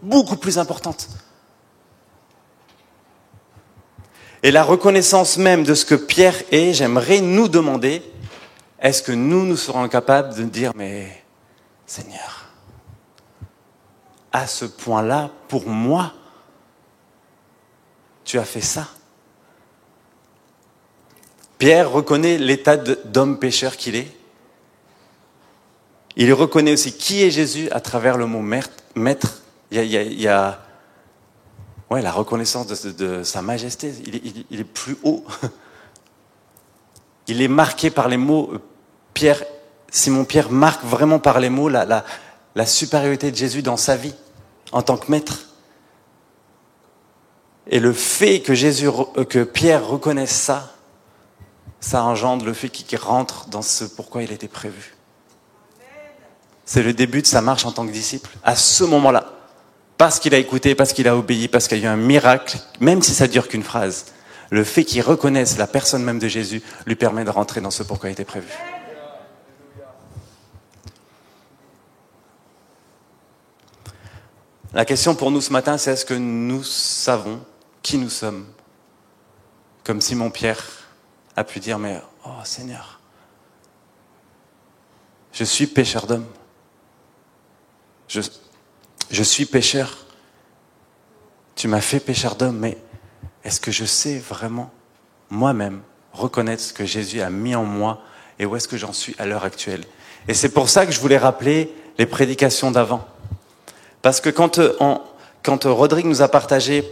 beaucoup 0.00 0.36
plus 0.36 0.58
importante. 0.58 1.10
Et 4.42 4.50
la 4.50 4.62
reconnaissance 4.62 5.36
même 5.36 5.62
de 5.62 5.74
ce 5.74 5.84
que 5.84 5.94
Pierre 5.94 6.42
est, 6.50 6.72
j'aimerais 6.72 7.20
nous 7.20 7.48
demander, 7.48 8.02
est-ce 8.80 9.02
que 9.02 9.12
nous, 9.12 9.44
nous 9.44 9.58
serons 9.58 9.86
capables 9.86 10.34
de 10.34 10.44
dire, 10.44 10.72
mais 10.74 11.22
Seigneur, 11.84 12.46
à 14.32 14.46
ce 14.46 14.64
point-là, 14.64 15.28
pour 15.48 15.68
moi, 15.68 16.14
tu 18.24 18.38
as 18.38 18.44
fait 18.44 18.62
ça? 18.62 18.88
Pierre 21.60 21.92
reconnaît 21.92 22.38
l'état 22.38 22.78
d'homme 22.78 23.38
pécheur 23.38 23.76
qu'il 23.76 23.94
est. 23.94 24.10
Il 26.16 26.32
reconnaît 26.32 26.72
aussi 26.72 26.94
qui 26.94 27.22
est 27.22 27.30
Jésus 27.30 27.68
à 27.70 27.80
travers 27.80 28.16
le 28.16 28.24
mot 28.24 28.40
maître. 28.94 29.42
Il 29.70 29.84
y 29.84 30.26
a, 30.26 30.58
la 31.90 32.12
reconnaissance 32.12 32.66
de, 32.66 33.22
sa 33.22 33.42
majesté. 33.42 33.92
Il 34.06 34.58
est, 34.58 34.64
plus 34.64 34.96
haut. 35.02 35.22
Il 37.26 37.42
est 37.42 37.48
marqué 37.48 37.90
par 37.90 38.08
les 38.08 38.16
mots. 38.16 38.54
Pierre, 39.12 39.44
Simon 39.90 40.24
Pierre 40.24 40.50
marque 40.50 40.82
vraiment 40.82 41.18
par 41.18 41.40
les 41.40 41.50
mots 41.50 41.68
la, 41.68 42.04
supériorité 42.64 43.30
de 43.30 43.36
Jésus 43.36 43.60
dans 43.60 43.76
sa 43.76 43.96
vie 43.96 44.14
en 44.72 44.80
tant 44.80 44.96
que 44.96 45.10
maître. 45.10 45.40
Et 47.66 47.80
le 47.80 47.92
fait 47.92 48.40
que 48.40 48.54
Jésus, 48.54 48.88
que 49.28 49.44
Pierre 49.44 49.86
reconnaisse 49.86 50.34
ça, 50.34 50.74
ça 51.80 52.04
engendre 52.04 52.44
le 52.44 52.52
fait 52.52 52.68
qu'il 52.68 52.98
rentre 52.98 53.46
dans 53.48 53.62
ce 53.62 53.84
pourquoi 53.84 54.22
il 54.22 54.32
était 54.32 54.48
prévu. 54.48 54.94
C'est 56.66 56.82
le 56.82 56.92
début 56.92 57.22
de 57.22 57.26
sa 57.26 57.40
marche 57.40 57.64
en 57.64 57.72
tant 57.72 57.86
que 57.86 57.92
disciple, 57.92 58.30
à 58.44 58.54
ce 58.54 58.84
moment-là. 58.84 59.32
Parce 59.98 60.20
qu'il 60.20 60.34
a 60.34 60.38
écouté, 60.38 60.74
parce 60.74 60.92
qu'il 60.92 61.08
a 61.08 61.16
obéi, 61.16 61.48
parce 61.48 61.66
qu'il 61.66 61.78
y 61.78 61.82
a 61.82 61.84
eu 61.84 61.88
un 61.88 61.96
miracle, 61.96 62.58
même 62.78 63.02
si 63.02 63.12
ça 63.12 63.26
dure 63.26 63.48
qu'une 63.48 63.62
phrase. 63.62 64.06
Le 64.50 64.64
fait 64.64 64.84
qu'il 64.84 65.02
reconnaisse 65.02 65.58
la 65.58 65.66
personne 65.66 66.02
même 66.04 66.18
de 66.18 66.28
Jésus 66.28 66.62
lui 66.86 66.96
permet 66.96 67.24
de 67.24 67.30
rentrer 67.30 67.60
dans 67.60 67.70
ce 67.70 67.82
pourquoi 67.82 68.08
il 68.08 68.12
était 68.12 68.24
prévu. 68.24 68.48
La 74.72 74.84
question 74.84 75.16
pour 75.16 75.30
nous 75.32 75.40
ce 75.40 75.52
matin, 75.52 75.76
c'est 75.78 75.92
est-ce 75.92 76.04
que 76.04 76.14
nous 76.14 76.62
savons 76.62 77.40
qui 77.82 77.98
nous 77.98 78.10
sommes 78.10 78.46
Comme 79.82 80.00
Simon-Pierre 80.00 80.79
a 81.40 81.44
pu 81.44 81.58
dire, 81.58 81.78
mais 81.78 82.00
oh 82.26 82.30
Seigneur, 82.44 83.00
je 85.32 85.42
suis 85.42 85.66
pécheur 85.66 86.06
d'homme. 86.06 86.26
Je, 88.08 88.20
je 89.10 89.22
suis 89.22 89.46
pécheur. 89.46 90.06
Tu 91.54 91.66
m'as 91.66 91.80
fait 91.80 91.98
pécheur 92.00 92.36
d'homme, 92.36 92.58
mais 92.58 92.76
est-ce 93.42 93.58
que 93.58 93.70
je 93.70 93.86
sais 93.86 94.18
vraiment 94.18 94.70
moi-même 95.30 95.80
reconnaître 96.12 96.62
ce 96.62 96.74
que 96.74 96.84
Jésus 96.84 97.22
a 97.22 97.30
mis 97.30 97.54
en 97.54 97.64
moi 97.64 98.02
et 98.38 98.44
où 98.44 98.54
est-ce 98.54 98.68
que 98.68 98.76
j'en 98.76 98.92
suis 98.92 99.14
à 99.18 99.24
l'heure 99.24 99.44
actuelle? 99.44 99.84
Et 100.28 100.34
c'est 100.34 100.50
pour 100.50 100.68
ça 100.68 100.84
que 100.84 100.92
je 100.92 101.00
voulais 101.00 101.18
rappeler 101.18 101.74
les 101.96 102.06
prédications 102.06 102.70
d'avant. 102.70 103.06
Parce 104.02 104.20
que 104.20 104.28
quand, 104.28 104.60
on, 104.80 105.00
quand 105.42 105.64
Rodrigue 105.64 106.06
nous 106.06 106.20
a 106.20 106.28
partagé 106.28 106.84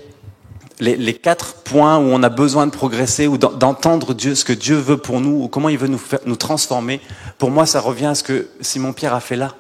les, 0.80 1.14
quatre 1.14 1.54
points 1.54 1.98
où 1.98 2.02
on 2.02 2.22
a 2.22 2.28
besoin 2.28 2.66
de 2.66 2.72
progresser 2.72 3.26
ou 3.26 3.38
d'entendre 3.38 4.14
Dieu, 4.14 4.34
ce 4.34 4.44
que 4.44 4.52
Dieu 4.52 4.76
veut 4.76 4.98
pour 4.98 5.20
nous 5.20 5.44
ou 5.44 5.48
comment 5.48 5.68
il 5.68 5.78
veut 5.78 5.88
nous, 5.88 6.00
nous 6.24 6.36
transformer, 6.36 7.00
pour 7.38 7.50
moi, 7.50 7.66
ça 7.66 7.80
revient 7.80 8.06
à 8.06 8.14
ce 8.14 8.22
que 8.22 8.48
Simon 8.60 8.92
Pierre 8.92 9.14
a 9.14 9.20
fait 9.20 9.36
là. 9.36 9.54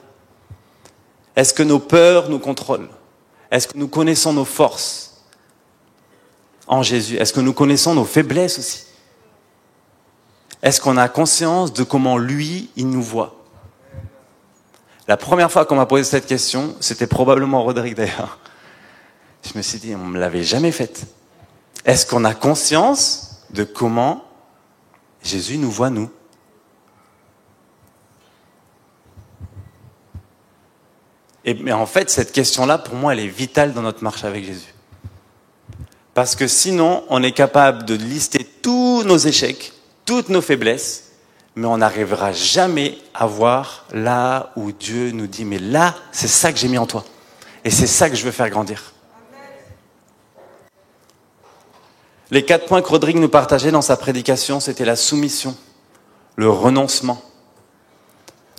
Est-ce 1.36 1.54
que 1.54 1.62
nos 1.62 1.78
peurs 1.78 2.28
nous 2.28 2.38
contrôlent? 2.38 2.88
Est-ce 3.50 3.68
que 3.68 3.78
nous 3.78 3.88
connaissons 3.88 4.32
nos 4.32 4.44
forces 4.44 5.22
en 6.66 6.82
Jésus? 6.82 7.16
Est-ce 7.16 7.32
que 7.32 7.40
nous 7.40 7.52
connaissons 7.52 7.94
nos 7.94 8.04
faiblesses 8.04 8.58
aussi? 8.58 8.84
Est-ce 10.62 10.80
qu'on 10.80 10.96
a 10.96 11.08
conscience 11.08 11.72
de 11.72 11.84
comment 11.84 12.18
lui, 12.18 12.70
il 12.76 12.88
nous 12.90 13.02
voit? 13.02 13.36
La 15.06 15.16
première 15.16 15.50
fois 15.50 15.64
qu'on 15.64 15.76
m'a 15.76 15.86
posé 15.86 16.04
cette 16.04 16.26
question, 16.26 16.74
c'était 16.80 17.06
probablement 17.06 17.62
Rodrigue 17.62 17.94
d'ailleurs. 17.94 18.38
Je 19.42 19.56
me 19.56 19.62
suis 19.62 19.78
dit, 19.78 19.94
on 19.94 20.06
ne 20.06 20.12
me 20.12 20.18
l'avait 20.18 20.42
jamais 20.42 20.72
faite. 20.72 21.06
Est-ce 21.84 22.06
qu'on 22.06 22.24
a 22.24 22.34
conscience 22.34 23.42
de 23.50 23.64
comment 23.64 24.24
Jésus 25.22 25.58
nous 25.58 25.70
voit, 25.70 25.90
nous 25.90 26.10
Et, 31.44 31.54
mais 31.54 31.72
en 31.72 31.86
fait, 31.86 32.10
cette 32.10 32.32
question-là, 32.32 32.76
pour 32.76 32.94
moi, 32.94 33.14
elle 33.14 33.20
est 33.20 33.26
vitale 33.26 33.72
dans 33.72 33.80
notre 33.80 34.02
marche 34.02 34.24
avec 34.24 34.44
Jésus. 34.44 34.74
Parce 36.12 36.36
que 36.36 36.46
sinon, 36.46 37.04
on 37.08 37.22
est 37.22 37.32
capable 37.32 37.84
de 37.84 37.94
lister 37.94 38.44
tous 38.44 39.02
nos 39.04 39.16
échecs, 39.16 39.72
toutes 40.04 40.28
nos 40.28 40.42
faiblesses, 40.42 41.12
mais 41.54 41.66
on 41.66 41.78
n'arrivera 41.78 42.32
jamais 42.32 42.98
à 43.14 43.26
voir 43.26 43.86
là 43.92 44.52
où 44.56 44.72
Dieu 44.72 45.12
nous 45.12 45.26
dit, 45.26 45.44
mais 45.44 45.58
là, 45.58 45.94
c'est 46.12 46.28
ça 46.28 46.52
que 46.52 46.58
j'ai 46.58 46.68
mis 46.68 46.76
en 46.76 46.86
toi. 46.86 47.04
Et 47.64 47.70
c'est 47.70 47.86
ça 47.86 48.10
que 48.10 48.16
je 48.16 48.24
veux 48.24 48.30
faire 48.30 48.50
grandir. 48.50 48.92
Les 52.30 52.44
quatre 52.44 52.66
points 52.66 52.82
que 52.82 52.88
Rodrigue 52.88 53.16
nous 53.16 53.28
partageait 53.28 53.70
dans 53.70 53.82
sa 53.82 53.96
prédication, 53.96 54.60
c'était 54.60 54.84
la 54.84 54.96
soumission, 54.96 55.56
le 56.36 56.50
renoncement, 56.50 57.22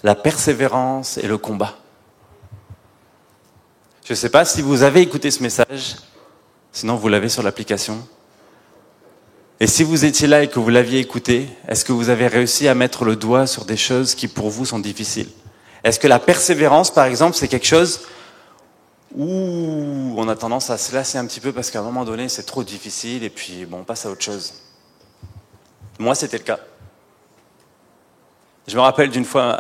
la 0.04 0.16
persévérance 0.16 1.18
et 1.18 1.28
le 1.28 1.38
combat. 1.38 1.76
Je 4.06 4.14
ne 4.14 4.18
sais 4.18 4.30
pas 4.30 4.44
si 4.44 4.64
vous 4.64 4.82
avez 4.82 5.02
écouté 5.02 5.30
ce 5.30 5.44
message, 5.44 5.98
sinon 6.72 6.96
vous 6.96 7.10
l'avez 7.10 7.30
sur 7.30 7.44
l'application. 7.44 8.08
Et 9.60 9.68
si 9.68 9.84
vous 9.84 10.04
étiez 10.04 10.28
là 10.28 10.42
et 10.42 10.48
que 10.48 10.58
vous 10.58 10.70
l'aviez 10.70 11.00
écouté, 11.00 11.48
est-ce 11.68 11.86
que 11.86 11.92
vous 11.92 12.10
avez 12.10 12.26
réussi 12.28 12.68
à 12.68 12.74
mettre 12.74 13.06
le 13.06 13.16
doigt 13.16 13.46
sur 13.46 13.66
des 13.66 13.78
choses 13.78 14.16
qui 14.16 14.28
pour 14.28 14.50
vous 14.50 14.66
sont 14.66 14.80
difficiles? 14.80 15.30
Est-ce 15.84 16.00
que 16.00 16.08
la 16.08 16.18
persévérance, 16.18 16.92
par 16.92 17.06
exemple, 17.06 17.36
c'est 17.36 17.48
quelque 17.48 17.68
chose 17.68 18.02
où 19.16 20.14
on 20.18 20.28
a 20.28 20.36
tendance 20.36 20.70
à 20.70 20.78
se 20.78 20.94
lasser 20.94 21.18
un 21.18 21.26
petit 21.26 21.40
peu 21.40 21.52
parce 21.52 21.72
qu'à 21.72 21.80
un 21.80 21.84
moment 21.84 22.06
donné, 22.06 22.30
c'est 22.30 22.44
trop 22.44 22.64
difficile 22.64 23.24
et 23.24 23.30
puis 23.30 23.66
bon, 23.66 23.80
on 23.80 23.84
passe 23.84 24.06
à 24.06 24.12
autre 24.12 24.24
chose. 24.24 24.54
Moi, 25.98 26.16
c'était 26.16 26.38
le 26.38 26.44
cas. 26.44 26.60
Je 28.68 28.76
me 28.76 28.82
rappelle 28.82 29.10
d'une 29.10 29.26
fois, 29.26 29.60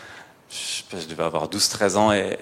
je 0.50 1.06
devais 1.06 1.24
avoir 1.24 1.48
12-13 1.48 1.96
ans 1.96 2.12
et 2.12 2.38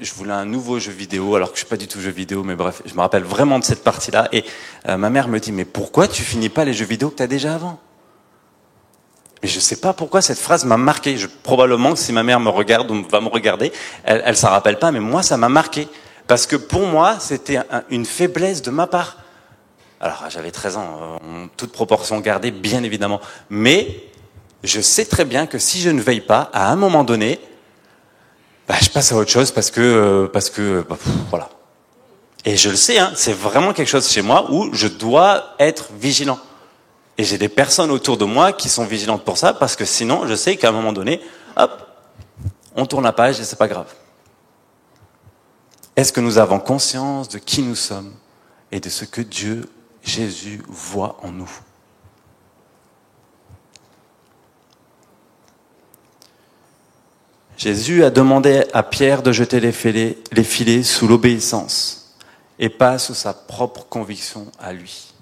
je 0.00 0.12
voulais 0.12 0.32
un 0.32 0.44
nouveau 0.44 0.78
jeu 0.78 0.92
vidéo, 0.92 1.34
alors 1.36 1.50
que 1.50 1.54
je 1.54 1.60
suis 1.60 1.68
pas 1.68 1.76
du 1.76 1.88
tout 1.88 2.00
jeu 2.00 2.10
vidéo, 2.10 2.42
mais 2.42 2.54
bref, 2.54 2.82
je 2.84 2.94
me 2.94 3.00
rappelle 3.00 3.22
vraiment 3.22 3.58
de 3.58 3.64
cette 3.64 3.82
partie-là. 3.82 4.28
Et 4.32 4.44
euh, 4.88 4.96
ma 4.96 5.10
mère 5.10 5.28
me 5.28 5.38
dit, 5.38 5.52
mais 5.52 5.64
pourquoi 5.64 6.08
tu 6.08 6.22
finis 6.22 6.48
pas 6.48 6.64
les 6.64 6.74
jeux 6.74 6.84
vidéo 6.84 7.10
que 7.10 7.16
tu 7.16 7.22
as 7.22 7.26
déjà 7.26 7.54
avant? 7.54 7.78
Et 9.42 9.48
je 9.48 9.60
sais 9.60 9.76
pas 9.76 9.92
pourquoi 9.92 10.22
cette 10.22 10.38
phrase 10.38 10.64
m'a 10.64 10.76
marqué. 10.76 11.16
Je, 11.18 11.26
probablement 11.26 11.92
que 11.92 11.98
si 11.98 12.12
ma 12.12 12.22
mère 12.22 12.40
me 12.40 12.48
regarde 12.48 12.90
ou 12.90 13.06
va 13.08 13.20
me 13.20 13.28
regarder, 13.28 13.72
elle, 14.04 14.22
elle 14.24 14.36
s'en 14.36 14.50
rappelle 14.50 14.78
pas, 14.78 14.90
mais 14.90 15.00
moi, 15.00 15.22
ça 15.22 15.36
m'a 15.36 15.48
marqué. 15.48 15.88
Parce 16.26 16.46
que 16.46 16.56
pour 16.56 16.86
moi, 16.86 17.16
c'était 17.20 17.60
une 17.90 18.04
faiblesse 18.04 18.62
de 18.62 18.70
ma 18.70 18.86
part. 18.86 19.18
Alors, 20.00 20.24
j'avais 20.28 20.50
13 20.50 20.76
ans, 20.76 20.98
euh, 21.00 21.44
en 21.44 21.48
toute 21.56 21.72
proportion 21.72 22.20
gardée, 22.20 22.50
bien 22.50 22.82
évidemment. 22.82 23.20
Mais 23.48 24.04
je 24.62 24.80
sais 24.80 25.04
très 25.04 25.24
bien 25.24 25.46
que 25.46 25.58
si 25.58 25.80
je 25.80 25.90
ne 25.90 26.00
veille 26.00 26.20
pas, 26.20 26.50
à 26.52 26.70
un 26.70 26.76
moment 26.76 27.04
donné, 27.04 27.38
bah, 28.68 28.74
je 28.80 28.90
passe 28.90 29.12
à 29.12 29.16
autre 29.16 29.30
chose 29.30 29.52
parce 29.52 29.70
que, 29.70 29.80
euh, 29.80 30.26
parce 30.26 30.50
que, 30.50 30.84
bah, 30.88 30.98
voilà. 31.30 31.48
Et 32.44 32.56
je 32.56 32.68
le 32.68 32.76
sais, 32.76 32.98
hein, 32.98 33.12
c'est 33.14 33.32
vraiment 33.32 33.72
quelque 33.72 33.88
chose 33.88 34.08
chez 34.08 34.22
moi 34.22 34.50
où 34.50 34.72
je 34.72 34.86
dois 34.86 35.54
être 35.58 35.90
vigilant. 35.98 36.38
Et 37.18 37.24
j'ai 37.24 37.38
des 37.38 37.48
personnes 37.48 37.90
autour 37.90 38.18
de 38.18 38.24
moi 38.24 38.52
qui 38.52 38.68
sont 38.68 38.84
vigilantes 38.84 39.24
pour 39.24 39.38
ça 39.38 39.54
parce 39.54 39.76
que 39.76 39.84
sinon, 39.84 40.26
je 40.26 40.34
sais 40.34 40.56
qu'à 40.56 40.68
un 40.68 40.72
moment 40.72 40.92
donné, 40.92 41.20
hop, 41.56 41.86
on 42.74 42.84
tourne 42.86 43.04
la 43.04 43.12
page 43.12 43.40
et 43.40 43.44
c'est 43.44 43.56
pas 43.56 43.68
grave. 43.68 43.92
Est-ce 45.96 46.12
que 46.12 46.20
nous 46.20 46.36
avons 46.36 46.58
conscience 46.58 47.28
de 47.30 47.38
qui 47.38 47.62
nous 47.62 47.74
sommes 47.74 48.12
et 48.70 48.80
de 48.80 48.90
ce 48.90 49.06
que 49.06 49.22
Dieu, 49.22 49.64
Jésus, 50.02 50.62
voit 50.68 51.18
en 51.22 51.30
nous? 51.32 51.50
Jésus 57.56 58.04
a 58.04 58.10
demandé 58.10 58.66
à 58.74 58.82
Pierre 58.82 59.22
de 59.22 59.32
jeter 59.32 59.60
les 59.60 59.72
filets, 59.72 60.18
les 60.32 60.44
filets 60.44 60.82
sous 60.82 61.08
l'obéissance 61.08 62.14
et 62.58 62.68
pas 62.68 62.98
sous 62.98 63.14
sa 63.14 63.32
propre 63.32 63.86
conviction 63.88 64.52
à 64.58 64.74
lui. 64.74 65.14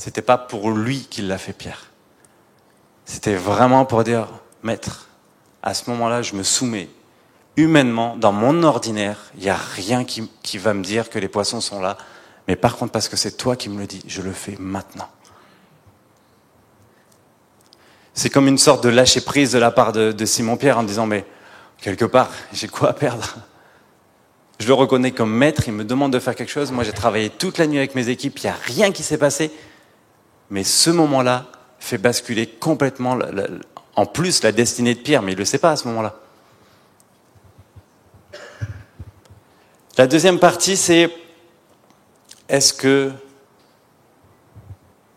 C'était 0.00 0.22
pas 0.22 0.38
pour 0.38 0.70
lui 0.70 1.06
qu'il 1.10 1.28
l'a 1.28 1.36
fait 1.36 1.52
Pierre. 1.52 1.90
C'était 3.04 3.34
vraiment 3.34 3.84
pour 3.84 4.02
dire, 4.02 4.28
maître, 4.62 5.10
à 5.62 5.74
ce 5.74 5.90
moment-là, 5.90 6.22
je 6.22 6.36
me 6.36 6.42
soumets. 6.42 6.88
Humainement, 7.58 8.16
dans 8.16 8.32
mon 8.32 8.62
ordinaire, 8.62 9.18
il 9.36 9.42
n'y 9.42 9.50
a 9.50 9.58
rien 9.74 10.06
qui, 10.06 10.56
va 10.56 10.72
me 10.72 10.82
dire 10.82 11.10
que 11.10 11.18
les 11.18 11.28
poissons 11.28 11.60
sont 11.60 11.82
là. 11.82 11.98
Mais 12.48 12.56
par 12.56 12.78
contre, 12.78 12.92
parce 12.92 13.10
que 13.10 13.16
c'est 13.18 13.36
toi 13.36 13.56
qui 13.56 13.68
me 13.68 13.78
le 13.78 13.86
dis, 13.86 14.00
je 14.06 14.22
le 14.22 14.32
fais 14.32 14.56
maintenant. 14.58 15.10
C'est 18.14 18.30
comme 18.30 18.48
une 18.48 18.56
sorte 18.56 18.82
de 18.82 18.88
lâcher 18.88 19.20
prise 19.20 19.52
de 19.52 19.58
la 19.58 19.70
part 19.70 19.92
de, 19.92 20.24
Simon-Pierre 20.24 20.78
en 20.78 20.82
disant, 20.82 21.04
mais 21.04 21.26
quelque 21.76 22.06
part, 22.06 22.30
j'ai 22.54 22.68
quoi 22.68 22.88
à 22.88 22.94
perdre? 22.94 23.36
Je 24.60 24.66
le 24.66 24.72
reconnais 24.72 25.10
comme 25.10 25.30
maître, 25.30 25.64
il 25.66 25.74
me 25.74 25.84
demande 25.84 26.14
de 26.14 26.18
faire 26.18 26.34
quelque 26.34 26.52
chose. 26.52 26.72
Moi, 26.72 26.84
j'ai 26.84 26.92
travaillé 26.92 27.28
toute 27.28 27.58
la 27.58 27.66
nuit 27.66 27.76
avec 27.76 27.94
mes 27.94 28.08
équipes, 28.08 28.38
il 28.38 28.44
n'y 28.44 28.50
a 28.50 28.56
rien 28.64 28.92
qui 28.92 29.02
s'est 29.02 29.18
passé. 29.18 29.52
Mais 30.50 30.64
ce 30.64 30.90
moment-là 30.90 31.46
fait 31.78 31.98
basculer 31.98 32.46
complètement, 32.46 33.18
en 33.96 34.06
plus, 34.06 34.42
la 34.42 34.52
destinée 34.52 34.94
de 34.94 35.00
Pierre, 35.00 35.22
mais 35.22 35.32
il 35.32 35.36
ne 35.36 35.40
le 35.40 35.44
sait 35.44 35.58
pas 35.58 35.72
à 35.72 35.76
ce 35.76 35.86
moment-là. 35.88 36.16
La 39.96 40.06
deuxième 40.06 40.38
partie, 40.38 40.76
c'est 40.76 41.10
est-ce 42.48 42.72
que 42.72 43.12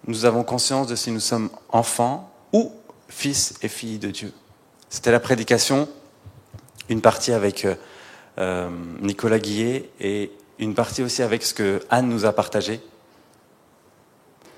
nous 0.05 0.25
avons 0.25 0.43
conscience 0.43 0.87
de 0.87 0.95
si 0.95 1.11
nous 1.11 1.19
sommes 1.19 1.49
enfants 1.69 2.31
ou 2.51 2.71
fils 3.07 3.55
et 3.61 3.69
filles 3.69 3.97
de 3.97 4.11
Dieu? 4.11 4.33
C'était 4.89 5.11
la 5.11 5.19
prédication, 5.19 5.87
une 6.89 7.01
partie 7.01 7.31
avec 7.31 7.65
euh, 7.65 7.75
euh, 8.37 8.69
Nicolas 8.99 9.39
Guillet 9.39 9.89
et 9.99 10.31
une 10.59 10.75
partie 10.75 11.01
aussi 11.01 11.23
avec 11.23 11.43
ce 11.43 11.53
que 11.53 11.81
Anne 11.89 12.09
nous 12.09 12.25
a 12.25 12.33
partagé 12.33 12.81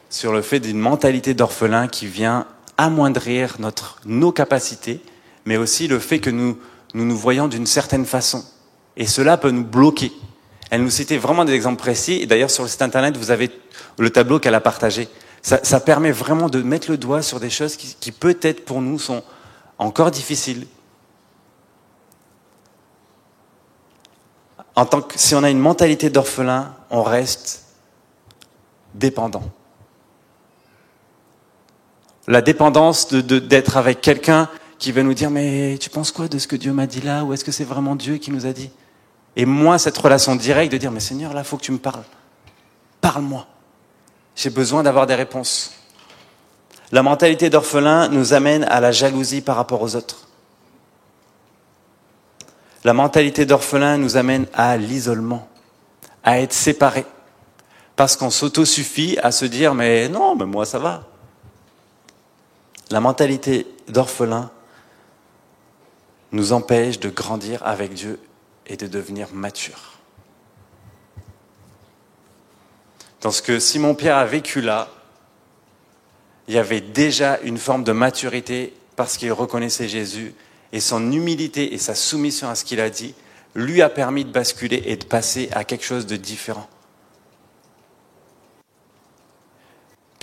sur 0.10 0.34
le 0.34 0.42
fait 0.42 0.60
d'une 0.60 0.80
mentalité 0.80 1.34
d'orphelin 1.34 1.88
qui 1.88 2.08
vient 2.08 2.48
amoindrir 2.78 3.56
notre, 3.60 4.00
nos 4.06 4.32
capacités, 4.32 5.02
mais 5.46 5.58
aussi 5.58 5.88
le 5.88 6.00
fait 6.00 6.20
que 6.20 6.30
nous 6.30 6.58
nous, 6.94 7.04
nous 7.04 7.18
voyons 7.18 7.50
d'une 7.50 7.66
certaine 7.66 8.06
façon. 8.06 8.46
Et 8.96 9.06
cela 9.06 9.36
peut 9.36 9.52
nous 9.52 9.66
bloquer. 9.66 10.14
Elle 10.70 10.82
nous 10.82 10.90
citait 10.90 11.18
vraiment 11.18 11.44
des 11.44 11.52
exemples 11.52 11.80
précis. 11.80 12.14
Et 12.22 12.26
d'ailleurs, 12.26 12.50
sur 12.50 12.64
le 12.64 12.70
site 12.70 12.82
internet, 12.82 13.18
vous 13.18 13.32
avez 13.32 13.52
le 13.98 14.10
tableau 14.10 14.40
qu'elle 14.40 14.56
a 14.56 14.62
partagé 14.62 15.10
ça, 15.46 15.80
permet 15.80 16.12
vraiment 16.12 16.50
de 16.50 16.64
mettre 16.64 16.90
le 16.90 16.98
doigt 16.98 17.22
sur 17.22 17.40
des 17.40 17.52
choses 17.52 17.76
qui, 17.76 18.12
peut-être 18.12 18.66
pour 18.66 18.82
nous 18.82 18.98
sont 18.98 19.24
encore 19.78 20.10
difficiles. 20.10 20.66
En 24.76 24.88
tant 24.88 25.02
que, 25.02 25.20
si 25.20 25.36
on 25.36 25.44
a 25.44 25.52
une 25.52 25.60
mentalité 25.60 26.10
d'orphelin, 26.10 26.74
on 26.90 27.04
reste 27.04 27.64
dépendant. 28.96 29.44
La 32.28 32.42
dépendance 32.42 33.14
d'être 33.14 33.78
avec 33.78 34.02
quelqu'un 34.02 34.50
qui 34.80 34.92
va 34.92 35.04
nous 35.04 35.14
dire 35.14 35.30
mais 35.30 35.78
tu 35.80 35.90
penses 35.90 36.12
quoi 36.12 36.28
de 36.28 36.38
ce 36.40 36.48
que 36.48 36.56
Dieu 36.56 36.74
m'a 36.74 36.88
dit 36.88 37.02
là? 37.02 37.24
Ou 37.24 37.34
est-ce 37.34 37.46
que 37.46 37.52
c'est 37.52 37.64
vraiment 37.64 37.96
Dieu 37.96 38.18
qui 38.18 38.32
nous 38.32 38.46
a 38.46 38.52
dit? 38.52 38.72
Et 39.36 39.46
moi 39.46 39.78
cette 39.78 39.98
relation 39.98 40.36
directe 40.36 40.72
de 40.72 40.78
dire 40.78 40.92
mais 40.92 41.00
Seigneur 41.00 41.34
là 41.34 41.44
faut 41.44 41.58
que 41.58 41.64
tu 41.64 41.72
me 41.72 41.78
parles. 41.78 42.04
Parle-moi. 43.00 43.46
J'ai 44.36 44.50
besoin 44.50 44.84
d'avoir 44.84 45.06
des 45.06 45.16
réponses. 45.16 45.72
La 46.92 47.04
mentalité 47.04 47.50
d'orphelin 47.50 48.10
nous 48.10 48.34
amène 48.34 48.64
à 48.64 48.80
la 48.80 48.92
jalousie 48.92 49.42
par 49.42 49.56
rapport 49.56 49.82
aux 49.82 49.96
autres. 49.96 50.28
La 52.84 52.94
mentalité 52.94 53.46
d'orphelin 53.46 53.98
nous 53.98 54.18
amène 54.18 54.46
à 54.54 54.78
l'isolement, 54.78 55.48
à 56.24 56.40
être 56.40 56.54
séparés. 56.54 57.06
Parce 57.96 58.16
qu'on 58.16 58.30
s'autosuffit 58.30 59.18
à 59.22 59.32
se 59.32 59.46
dire 59.46 59.74
mais 59.74 60.10
non, 60.10 60.36
mais 60.36 60.46
moi 60.46 60.66
ça 60.66 60.80
va. 60.80 61.04
La 62.92 63.00
mentalité 63.00 63.68
d'orphelin 63.88 64.52
nous 66.32 66.54
empêche 66.54 67.00
de 67.00 67.10
grandir 67.10 67.66
avec 67.66 67.94
Dieu 67.94 68.20
et 68.68 68.78
de 68.78 68.88
devenir 68.88 69.34
mature. 69.34 69.94
Dans 73.22 73.32
ce 73.32 73.42
que 73.42 73.60
Simon-Pierre 73.60 74.18
a 74.18 74.26
vécu 74.26 74.62
là, 74.62 74.90
il 76.48 76.54
y 76.54 76.60
avait 76.60 76.82
déjà 76.82 77.40
une 77.42 77.58
forme 77.58 77.84
de 77.84 77.92
maturité 77.92 78.74
parce 78.96 79.18
qu'il 79.18 79.32
reconnaissait 79.32 79.88
Jésus 79.88 80.36
et 80.72 80.80
son 80.80 81.12
humilité 81.12 81.74
et 81.74 81.78
sa 81.80 81.96
soumission 81.96 82.50
à 82.50 82.56
ce 82.56 82.66
qu'il 82.66 82.80
a 82.80 82.90
dit 82.90 83.16
lui 83.56 83.82
a 83.82 83.90
permis 83.90 84.26
de 84.26 84.32
basculer 84.32 84.84
et 84.86 84.98
de 84.98 85.06
passer 85.06 85.50
à 85.54 85.64
quelque 85.64 85.86
chose 85.86 86.06
de 86.06 86.18
différent. 86.18 86.68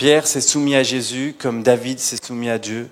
Pierre 0.02 0.26
s'est 0.26 0.40
soumis 0.40 0.74
à 0.74 0.82
Jésus 0.82 1.36
comme 1.38 1.62
David 1.62 2.00
s'est 2.00 2.20
soumis 2.20 2.50
à 2.50 2.58
Dieu. 2.58 2.90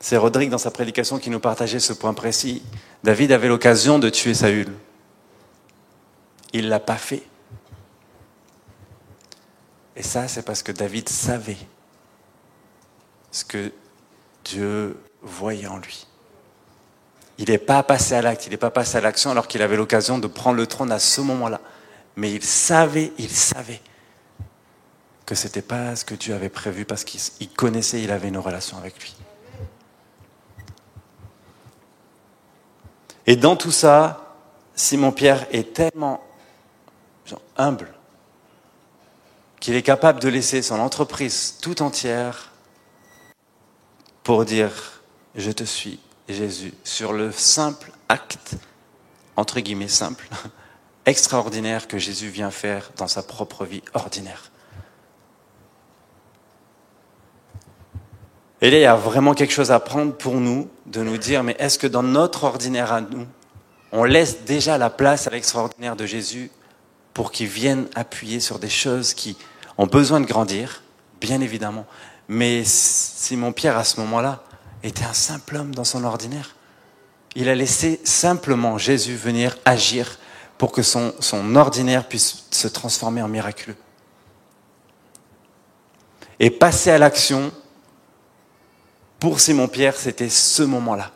C'est 0.00 0.18
Rodrigue 0.18 0.50
dans 0.50 0.58
sa 0.58 0.70
prédication 0.70 1.18
qui 1.18 1.30
nous 1.30 1.40
partageait 1.40 1.80
ce 1.80 1.94
point 1.94 2.12
précis. 2.12 2.62
David 3.02 3.32
avait 3.32 3.48
l'occasion 3.48 3.98
de 3.98 4.10
tuer 4.10 4.34
Saül. 4.34 4.70
Il 6.52 6.66
ne 6.66 6.68
l'a 6.68 6.78
pas 6.78 6.98
fait. 6.98 7.22
Et 9.96 10.02
ça, 10.02 10.28
c'est 10.28 10.42
parce 10.42 10.62
que 10.62 10.72
David 10.72 11.08
savait 11.08 11.56
ce 13.30 13.42
que 13.42 13.72
Dieu 14.44 14.98
voyait 15.22 15.68
en 15.68 15.78
lui. 15.78 16.06
Il 17.38 17.48
n'est 17.48 17.56
pas 17.56 17.82
passé 17.82 18.14
à 18.14 18.20
l'acte, 18.20 18.44
il 18.44 18.50
n'est 18.50 18.58
pas 18.58 18.70
passé 18.70 18.98
à 18.98 19.00
l'action 19.00 19.30
alors 19.30 19.48
qu'il 19.48 19.62
avait 19.62 19.76
l'occasion 19.76 20.18
de 20.18 20.26
prendre 20.26 20.58
le 20.58 20.66
trône 20.66 20.92
à 20.92 20.98
ce 20.98 21.22
moment-là. 21.22 21.62
Mais 22.16 22.30
il 22.30 22.42
savait, 22.42 23.14
il 23.16 23.30
savait 23.30 23.80
que 25.32 25.38
ce 25.38 25.46
n'était 25.46 25.62
pas 25.62 25.96
ce 25.96 26.04
que 26.04 26.14
Dieu 26.14 26.34
avait 26.34 26.50
prévu 26.50 26.84
parce 26.84 27.04
qu'il 27.04 27.48
connaissait, 27.48 28.02
il 28.02 28.10
avait 28.10 28.28
une 28.28 28.36
relation 28.36 28.76
avec 28.76 29.00
lui. 29.00 29.16
Et 33.26 33.36
dans 33.36 33.56
tout 33.56 33.70
ça, 33.70 34.36
Simon-Pierre 34.74 35.46
est 35.50 35.72
tellement 35.72 36.22
humble 37.56 37.94
qu'il 39.58 39.74
est 39.74 39.82
capable 39.82 40.20
de 40.20 40.28
laisser 40.28 40.60
son 40.60 40.78
entreprise 40.78 41.56
tout 41.62 41.80
entière 41.80 42.52
pour 44.24 44.44
dire 44.44 45.00
je 45.34 45.50
te 45.50 45.64
suis 45.64 45.98
Jésus 46.28 46.74
sur 46.84 47.14
le 47.14 47.32
simple 47.32 47.90
acte, 48.10 48.56
entre 49.36 49.60
guillemets 49.60 49.88
simple, 49.88 50.28
extraordinaire 51.06 51.88
que 51.88 51.96
Jésus 51.96 52.28
vient 52.28 52.50
faire 52.50 52.90
dans 52.98 53.08
sa 53.08 53.22
propre 53.22 53.64
vie 53.64 53.82
ordinaire. 53.94 54.52
Et 58.62 58.70
là, 58.70 58.78
il 58.78 58.82
y 58.82 58.86
a 58.86 58.94
vraiment 58.94 59.34
quelque 59.34 59.52
chose 59.52 59.72
à 59.72 59.80
prendre 59.80 60.12
pour 60.14 60.34
nous, 60.34 60.70
de 60.86 61.02
nous 61.02 61.18
dire, 61.18 61.42
mais 61.42 61.56
est-ce 61.58 61.80
que 61.80 61.88
dans 61.88 62.04
notre 62.04 62.44
ordinaire 62.44 62.92
à 62.92 63.00
nous, 63.00 63.26
on 63.90 64.04
laisse 64.04 64.44
déjà 64.44 64.78
la 64.78 64.88
place 64.88 65.26
à 65.26 65.30
l'extraordinaire 65.30 65.96
de 65.96 66.06
Jésus 66.06 66.48
pour 67.12 67.32
qu'il 67.32 67.48
vienne 67.48 67.88
appuyer 67.96 68.38
sur 68.38 68.60
des 68.60 68.68
choses 68.68 69.14
qui 69.14 69.36
ont 69.78 69.88
besoin 69.88 70.20
de 70.20 70.26
grandir, 70.26 70.84
bien 71.20 71.40
évidemment. 71.40 71.86
Mais 72.28 72.62
Simon-Pierre, 72.64 73.76
à 73.76 73.82
ce 73.82 73.98
moment-là, 74.00 74.44
était 74.84 75.04
un 75.04 75.12
simple 75.12 75.56
homme 75.56 75.74
dans 75.74 75.84
son 75.84 76.04
ordinaire. 76.04 76.54
Il 77.34 77.48
a 77.48 77.56
laissé 77.56 78.00
simplement 78.04 78.78
Jésus 78.78 79.16
venir 79.16 79.58
agir 79.64 80.20
pour 80.56 80.70
que 80.70 80.82
son, 80.82 81.12
son 81.18 81.56
ordinaire 81.56 82.06
puisse 82.06 82.44
se 82.52 82.68
transformer 82.68 83.22
en 83.22 83.28
miraculeux. 83.28 83.76
Et 86.38 86.50
passer 86.50 86.90
à 86.90 86.98
l'action, 86.98 87.52
pour 89.22 89.38
Simon-Pierre, 89.38 89.94
c'était 89.94 90.28
ce 90.28 90.64
moment-là. 90.64 91.12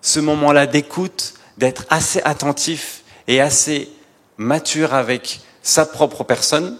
Ce 0.00 0.18
moment-là 0.18 0.66
d'écoute, 0.66 1.34
d'être 1.58 1.84
assez 1.90 2.22
attentif 2.22 3.02
et 3.28 3.38
assez 3.42 3.90
mature 4.38 4.94
avec 4.94 5.42
sa 5.62 5.84
propre 5.84 6.24
personne, 6.24 6.78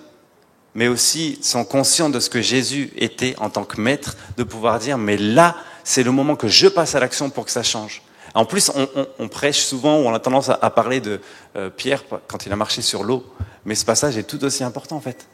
mais 0.74 0.88
aussi 0.88 1.38
sont 1.42 1.66
conscients 1.66 2.08
de 2.08 2.18
ce 2.18 2.30
que 2.30 2.40
Jésus 2.40 2.94
était 2.96 3.34
en 3.36 3.50
tant 3.50 3.64
que 3.64 3.78
maître, 3.78 4.16
de 4.38 4.42
pouvoir 4.42 4.78
dire, 4.78 4.96
mais 4.96 5.18
là, 5.18 5.54
c'est 5.84 6.02
le 6.02 6.12
moment 6.12 6.34
que 6.34 6.48
je 6.48 6.68
passe 6.68 6.94
à 6.94 7.00
l'action 7.00 7.28
pour 7.28 7.44
que 7.44 7.50
ça 7.50 7.62
change. 7.62 8.00
En 8.32 8.46
plus, 8.46 8.72
on, 9.18 9.28
prêche 9.28 9.66
souvent, 9.66 9.98
ou 10.00 10.06
on 10.06 10.14
a 10.14 10.18
tendance 10.18 10.48
à, 10.48 10.70
parler 10.70 11.02
de 11.02 11.20
euh, 11.56 11.68
Pierre 11.68 12.04
quand 12.26 12.46
il 12.46 12.52
a 12.52 12.56
marché 12.56 12.80
sur 12.80 13.04
l'eau, 13.04 13.22
mais 13.66 13.74
ce 13.74 13.84
passage 13.84 14.16
est 14.16 14.22
tout 14.22 14.42
aussi 14.44 14.64
important 14.64 14.96
en 14.96 15.00
fait. 15.02 15.26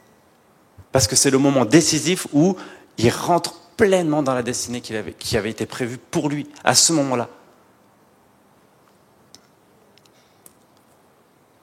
Parce 0.91 1.07
que 1.07 1.15
c'est 1.15 1.31
le 1.31 1.39
moment 1.39 1.65
décisif 1.65 2.27
où 2.33 2.57
il 2.99 3.11
rentre 3.11 3.63
pleinement 3.77 4.23
dans 4.23 4.35
la 4.35 4.43
destinée 4.43 4.81
qui 4.81 4.95
avait, 4.95 5.51
été 5.51 5.67
prévue 5.67 5.99
pour 5.99 6.29
lui, 6.29 6.49
à 6.65 6.75
ce 6.75 6.93
moment-là. 6.93 7.29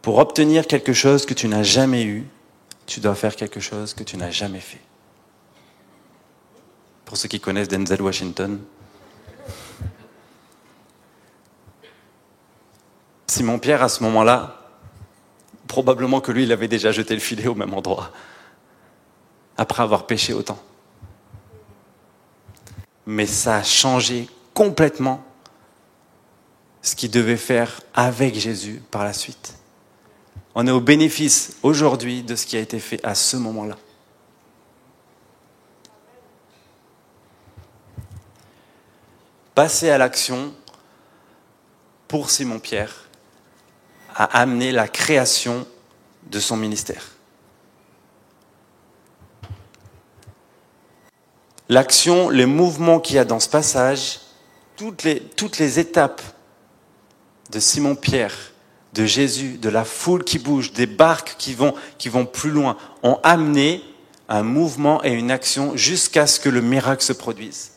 Pour 0.01 0.17
obtenir 0.17 0.65
quelque 0.67 0.93
chose 0.93 1.25
que 1.25 1.33
tu 1.33 1.47
n'as 1.47 1.63
jamais 1.63 2.03
eu, 2.03 2.25
tu 2.85 2.99
dois 2.99 3.15
faire 3.15 3.35
quelque 3.35 3.59
chose 3.59 3.93
que 3.93 4.03
tu 4.03 4.17
n'as 4.17 4.31
jamais 4.31 4.59
fait. 4.59 4.81
Pour 7.05 7.17
ceux 7.17 7.27
qui 7.27 7.39
connaissent 7.39 7.67
Denzel 7.67 8.01
Washington, 8.01 8.59
Simon-Pierre, 13.27 13.83
à 13.83 13.89
ce 13.89 14.01
moment-là, 14.03 14.59
probablement 15.67 16.21
que 16.21 16.31
lui, 16.31 16.43
il 16.43 16.51
avait 16.51 16.67
déjà 16.67 16.91
jeté 16.91 17.13
le 17.13 17.19
filet 17.19 17.47
au 17.47 17.55
même 17.55 17.73
endroit, 17.73 18.11
après 19.57 19.83
avoir 19.83 20.07
péché 20.07 20.33
autant. 20.33 20.59
Mais 23.11 23.25
ça 23.25 23.55
a 23.55 23.63
changé 23.63 24.29
complètement 24.53 25.23
ce 26.79 26.95
qu'il 26.95 27.09
devait 27.09 27.37
faire 27.37 27.81
avec 27.95 28.35
Jésus 28.35 28.83
par 28.91 29.03
la 29.03 29.13
suite. 29.13 29.55
On 30.53 30.67
est 30.67 30.71
au 30.71 30.79
bénéfice 30.79 31.57
aujourd'hui 31.63 32.21
de 32.21 32.35
ce 32.35 32.45
qui 32.45 32.55
a 32.55 32.59
été 32.59 32.79
fait 32.79 33.03
à 33.03 33.15
ce 33.15 33.35
moment-là. 33.37 33.79
Passer 39.55 39.89
à 39.89 39.97
l'action 39.97 40.53
pour 42.07 42.29
Simon-Pierre 42.29 43.09
a 44.13 44.25
amené 44.39 44.71
la 44.71 44.87
création 44.87 45.65
de 46.29 46.39
son 46.39 46.57
ministère. 46.57 47.07
L'action, 51.69 52.29
les 52.29 52.45
mouvements 52.45 52.99
qu'il 52.99 53.15
y 53.15 53.19
a 53.19 53.25
dans 53.25 53.39
ce 53.39 53.47
passage, 53.47 54.19
toutes 54.75 55.03
les, 55.03 55.19
toutes 55.19 55.59
les 55.59 55.79
étapes 55.79 56.21
de 57.51 57.59
Simon-Pierre 57.59 58.35
de 58.93 59.05
Jésus, 59.05 59.57
de 59.57 59.69
la 59.69 59.85
foule 59.85 60.23
qui 60.23 60.39
bouge, 60.39 60.73
des 60.73 60.87
barques 60.87 61.35
qui 61.37 61.53
vont, 61.53 61.73
qui 61.97 62.09
vont 62.09 62.25
plus 62.25 62.49
loin, 62.49 62.77
ont 63.03 63.19
amené 63.23 63.83
un 64.27 64.43
mouvement 64.43 65.03
et 65.03 65.11
une 65.11 65.31
action 65.31 65.75
jusqu'à 65.75 66.27
ce 66.27 66.39
que 66.39 66.49
le 66.49 66.61
miracle 66.61 67.03
se 67.03 67.13
produise. 67.13 67.71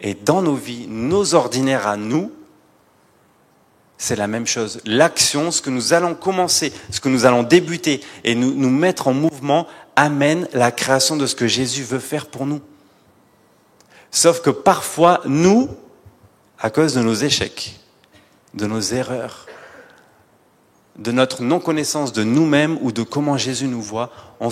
Et 0.00 0.14
dans 0.14 0.42
nos 0.42 0.54
vies, 0.54 0.86
nos 0.88 1.34
ordinaires 1.34 1.86
à 1.86 1.96
nous, 1.96 2.32
c'est 4.00 4.16
la 4.16 4.26
même 4.26 4.46
chose. 4.46 4.80
L'action, 4.86 5.50
ce 5.50 5.60
que 5.60 5.68
nous 5.68 5.92
allons 5.92 6.14
commencer, 6.14 6.72
ce 6.90 7.00
que 7.00 7.10
nous 7.10 7.26
allons 7.26 7.42
débuter 7.42 8.00
et 8.24 8.34
nous, 8.34 8.70
mettre 8.70 9.08
en 9.08 9.12
mouvement, 9.12 9.66
amène 9.94 10.48
la 10.54 10.72
création 10.72 11.18
de 11.18 11.26
ce 11.26 11.34
que 11.34 11.46
Jésus 11.46 11.84
veut 11.84 11.98
faire 11.98 12.24
pour 12.24 12.46
nous. 12.46 12.62
Sauf 14.10 14.40
que 14.40 14.48
parfois, 14.48 15.20
nous, 15.26 15.68
à 16.58 16.70
cause 16.70 16.94
de 16.94 17.02
nos 17.02 17.12
échecs, 17.12 17.78
de 18.54 18.64
nos 18.64 18.80
erreurs, 18.80 19.46
de 20.96 21.12
notre 21.12 21.42
non-connaissance 21.42 22.14
de 22.14 22.24
nous-mêmes 22.24 22.78
ou 22.80 22.92
de 22.92 23.02
comment 23.02 23.36
Jésus 23.36 23.68
nous 23.68 23.82
voit, 23.82 24.10
on 24.40 24.48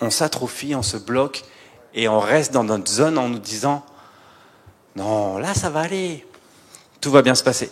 on 0.00 0.10
s'atrophie, 0.10 0.74
on 0.74 0.82
se 0.82 0.96
bloque 0.96 1.44
et 1.92 2.08
on 2.08 2.20
reste 2.20 2.52
dans 2.52 2.64
notre 2.64 2.90
zone 2.90 3.18
en 3.18 3.28
nous 3.28 3.38
disant 3.38 3.84
non, 4.96 5.36
là 5.36 5.52
ça 5.52 5.68
va 5.68 5.80
aller, 5.80 6.26
tout 7.02 7.10
va 7.10 7.20
bien 7.20 7.34
se 7.34 7.44
passer. 7.44 7.70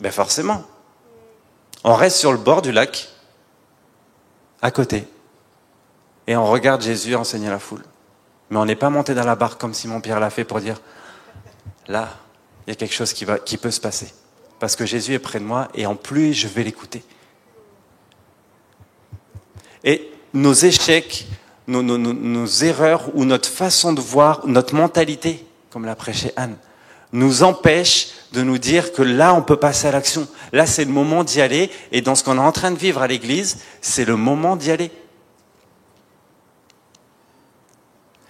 Ben 0.00 0.10
forcément, 0.10 0.64
on 1.84 1.94
reste 1.94 2.16
sur 2.16 2.32
le 2.32 2.38
bord 2.38 2.62
du 2.62 2.72
lac, 2.72 3.08
à 4.62 4.70
côté, 4.70 5.06
et 6.26 6.36
on 6.36 6.46
regarde 6.46 6.82
Jésus 6.82 7.14
enseigner 7.14 7.48
la 7.48 7.58
foule. 7.58 7.84
Mais 8.50 8.58
on 8.58 8.64
n'est 8.64 8.76
pas 8.76 8.90
monté 8.90 9.14
dans 9.14 9.24
la 9.24 9.36
barque 9.36 9.60
comme 9.60 9.74
Simon-Pierre 9.74 10.20
l'a 10.20 10.30
fait 10.30 10.44
pour 10.44 10.60
dire 10.60 10.80
là, 11.86 12.08
il 12.66 12.70
y 12.70 12.72
a 12.72 12.76
quelque 12.76 12.94
chose 12.94 13.12
qui, 13.12 13.24
va, 13.24 13.38
qui 13.38 13.56
peut 13.56 13.70
se 13.70 13.80
passer 13.80 14.12
parce 14.60 14.76
que 14.76 14.86
Jésus 14.86 15.14
est 15.14 15.18
près 15.18 15.40
de 15.40 15.44
moi 15.44 15.68
et 15.74 15.86
en 15.86 15.96
plus 15.96 16.34
je 16.34 16.46
vais 16.46 16.62
l'écouter. 16.62 17.02
Et 19.82 20.10
nos 20.34 20.52
échecs, 20.52 21.26
nos, 21.66 22.46
erreurs 22.46 23.10
ou 23.14 23.24
notre 23.24 23.48
façon 23.48 23.92
de 23.92 24.00
voir, 24.00 24.46
notre 24.46 24.74
mentalité, 24.74 25.44
comme 25.70 25.86
l'a 25.86 25.96
prêché 25.96 26.32
Anne, 26.36 26.56
nous 27.12 27.42
empêchent 27.42 28.08
de 28.32 28.42
nous 28.42 28.58
dire 28.58 28.92
que 28.92 29.02
là, 29.02 29.34
on 29.34 29.42
peut 29.42 29.56
passer 29.56 29.88
à 29.88 29.92
l'action. 29.92 30.28
Là, 30.52 30.66
c'est 30.66 30.84
le 30.84 30.92
moment 30.92 31.24
d'y 31.24 31.40
aller. 31.40 31.70
Et 31.92 32.00
dans 32.00 32.14
ce 32.14 32.22
qu'on 32.22 32.36
est 32.36 32.40
en 32.40 32.52
train 32.52 32.70
de 32.70 32.78
vivre 32.78 33.02
à 33.02 33.08
l'église, 33.08 33.58
c'est 33.80 34.04
le 34.04 34.16
moment 34.16 34.56
d'y 34.56 34.70
aller. 34.70 34.90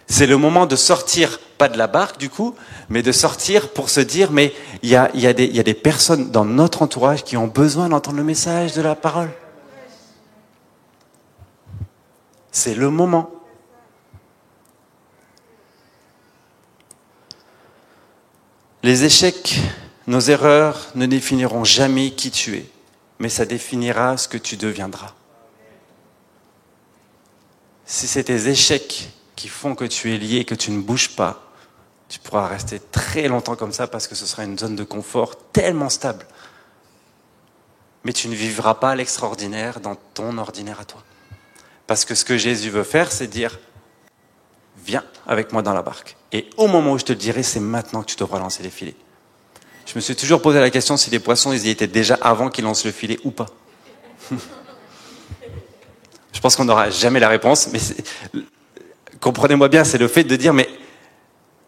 C'est 0.07 0.27
le 0.27 0.37
moment 0.37 0.67
de 0.67 0.75
sortir, 0.75 1.39
pas 1.57 1.69
de 1.69 1.79
la 1.79 1.87
barque 1.87 2.19
du 2.19 2.29
coup, 2.29 2.55
mais 2.89 3.01
de 3.03 3.13
sortir 3.13 3.69
pour 3.69 3.91
se 3.91 4.01
dire, 4.01 4.33
mais 4.33 4.53
il 4.83 4.89
y, 4.89 4.97
a 4.97 5.09
y 5.15 5.27
a, 5.27 5.33
des 5.33 5.75
personnes 5.75 6.33
dans 6.33 6.45
notre 6.45 6.83
entourage 6.83 7.23
qui 7.23 7.37
ont 7.37 7.47
besoin 7.47 7.89
d'entendre 7.89 8.17
le 8.17 8.25
message 8.25 8.73
de 8.75 8.83
la 8.83 8.97
parole. 8.97 9.31
C'est 12.51 12.75
le 12.75 12.91
moment. 12.91 13.31
Les 18.83 19.05
échecs, 19.05 19.61
nos 20.07 20.21
erreurs 20.21 20.89
ne 20.95 21.05
définiront 21.05 21.65
jamais 21.65 22.13
qui 22.13 22.31
tu 22.31 22.57
es, 22.57 22.67
mais 23.19 23.29
ça 23.29 23.45
définira 23.45 24.17
ce 24.17 24.27
que 24.27 24.39
tu 24.39 24.57
deviendras. 24.57 25.13
Si 27.85 28.07
c'est 28.07 28.25
tes 28.25 28.49
échecs 28.49 29.11
qui 29.37 29.49
font 29.49 29.75
que 29.75 29.85
tu 29.85 30.15
es 30.15 30.17
lié, 30.19 30.47
que 30.47 30.55
tu 30.55 30.71
ne 30.71 30.81
bouges 30.81 31.15
pas, 31.15 31.43
tu 32.09 32.19
pourras 32.21 32.49
rester 32.49 32.81
très 32.81 33.29
longtemps 33.29 33.55
comme 33.55 33.73
ça 33.73 33.87
parce 33.87 34.09
que 34.09 34.15
ce 34.15 34.25
sera 34.25 34.45
une 34.45 34.59
zone 34.59 34.77
de 34.77 34.85
confort 34.85 35.37
tellement 35.53 35.91
stable. 35.91 36.27
Mais 38.05 38.15
tu 38.15 38.29
ne 38.29 38.35
vivras 38.35 38.75
pas 38.75 38.95
l'extraordinaire 38.95 39.81
dans 39.81 39.95
ton 39.95 40.39
ordinaire 40.39 40.81
à 40.81 40.87
toi. 40.87 41.03
Parce 41.87 42.07
que 42.07 42.15
ce 42.15 42.25
que 42.25 42.39
Jésus 42.39 42.71
veut 42.71 42.85
faire, 42.85 43.13
c'est 43.13 43.27
dire, 43.27 43.59
viens 44.85 45.05
avec 45.27 45.53
moi 45.53 45.61
dans 45.61 45.75
la 45.75 45.83
barque. 45.83 46.17
Et 46.33 46.49
au 46.57 46.69
moment 46.69 46.93
où 46.93 46.99
je 46.99 47.05
te 47.05 47.13
le 47.13 47.19
dirai, 47.19 47.43
c'est 47.43 47.61
maintenant 47.61 48.03
que 48.03 48.07
tu 48.07 48.17
devras 48.17 48.39
lancer 48.39 48.63
les 48.63 48.71
filets. 48.71 48.95
Je 49.87 49.95
me 49.97 50.01
suis 50.01 50.15
toujours 50.15 50.41
posé 50.41 50.61
la 50.61 50.71
question 50.71 50.97
si 50.97 51.11
les 51.11 51.19
poissons, 51.19 51.53
ils 51.53 51.67
y 51.67 51.71
étaient 51.71 51.89
déjà 51.89 52.17
avant 52.21 52.49
qu'ils 52.49 52.65
lancent 52.65 52.85
le 52.85 52.93
filet 52.93 53.19
ou 53.25 53.33
pas. 53.33 53.47
je 56.33 56.41
pense 56.41 56.55
qu'on 56.55 56.65
n'aura 56.65 56.91
jamais 56.91 57.19
la 57.19 57.29
réponse, 57.29 57.69
mais 57.73 57.81
comprenez-moi 59.21 59.69
bien, 59.69 59.83
c'est 59.83 59.99
le 59.99 60.07
fait 60.07 60.25
de 60.25 60.37
dire, 60.37 60.55
mais 60.55 60.69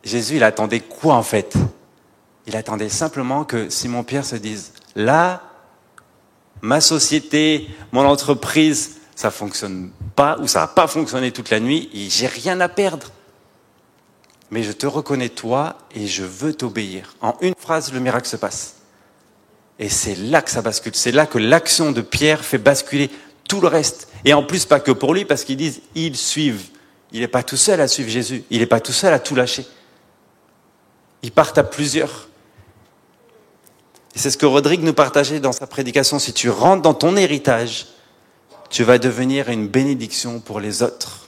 Jésus, 0.05 0.37
il 0.37 0.45
attendait 0.45 0.81
quoi 0.81 1.15
en 1.15 1.23
fait? 1.23 1.55
Il 2.47 2.57
attendait 2.57 2.89
simplement 2.89 3.45
que 3.45 3.69
Simon-Pierre 3.69 4.25
se 4.25 4.37
dise, 4.37 4.73
là, 4.95 5.43
ma 6.61 6.81
société, 6.81 7.69
mon 7.91 8.07
entreprise, 8.07 9.01
ça 9.15 9.31
fonctionne 9.31 9.91
pas, 10.17 10.39
ou 10.41 10.47
ça 10.47 10.61
n'a 10.61 10.67
pas 10.69 10.87
fonctionné 10.87 11.33
toute 11.33 11.51
la 11.51 11.61
nuit, 11.61 11.91
et 11.93 12.09
j'ai 12.09 12.27
rien 12.27 12.61
à 12.61 12.69
perdre. 12.69 13.09
Mais 14.53 14.63
je 14.63 14.71
te 14.71 14.87
reconnais 14.87 15.31
toi 15.31 15.77
et 15.93 16.07
je 16.07 16.23
veux 16.23 16.55
t'obéir. 16.55 17.17
En 17.21 17.35
une 17.41 17.55
phrase, 17.59 17.93
le 17.93 17.99
miracle 17.99 18.29
se 18.29 18.37
passe. 18.37 18.77
Et 19.81 19.89
c'est 19.89 20.15
là 20.15 20.43
que 20.43 20.51
ça 20.51 20.63
bascule. 20.63 20.95
C'est 20.95 21.11
là 21.11 21.27
que 21.27 21.39
l'action 21.39 21.91
de 21.91 22.03
Pierre 22.03 22.45
fait 22.45 22.59
basculer 22.59 23.11
tout 23.49 23.61
le 23.61 23.67
reste. 23.67 24.07
Et 24.25 24.33
en 24.33 24.45
plus, 24.45 24.65
pas 24.65 24.79
que 24.79 24.93
pour 24.93 25.13
lui, 25.13 25.25
parce 25.25 25.43
qu'ils 25.43 25.57
disent, 25.57 25.81
ils 25.97 26.17
suivent 26.17 26.69
il 27.13 27.21
n'est 27.21 27.29
pas 27.29 27.43
tout 27.43 27.57
seul 27.57 27.81
à 27.81 27.89
suivre 27.89 28.09
Jésus. 28.09 28.45
Il 28.51 28.61
n'est 28.61 28.67
pas 28.67 28.81
tout 28.81 28.93
seul 28.93 29.13
à 29.13 29.19
tout 29.19 29.35
lâcher. 29.35 29.67
Ils 31.23 31.31
partent 31.31 31.59
à 31.59 31.65
plusieurs. 31.65 32.29
Et 34.15 34.19
c'est 34.19 34.31
ce 34.31 34.39
que 34.39 34.47
Rodrigue 34.47 34.83
nous 34.83 34.95
partageait 34.95 35.41
dans 35.41 35.53
sa 35.53 35.67
prédication. 35.67 36.19
Si 36.19 36.33
tu 36.33 36.49
rentres 36.51 36.83
dans 36.83 36.95
ton 36.95 37.17
héritage, 37.17 37.87
tu 38.71 38.83
vas 38.83 38.99
devenir 38.99 39.51
une 39.51 39.69
bénédiction 39.69 40.41
pour 40.41 40.59
les 40.59 40.83
autres. 40.83 41.22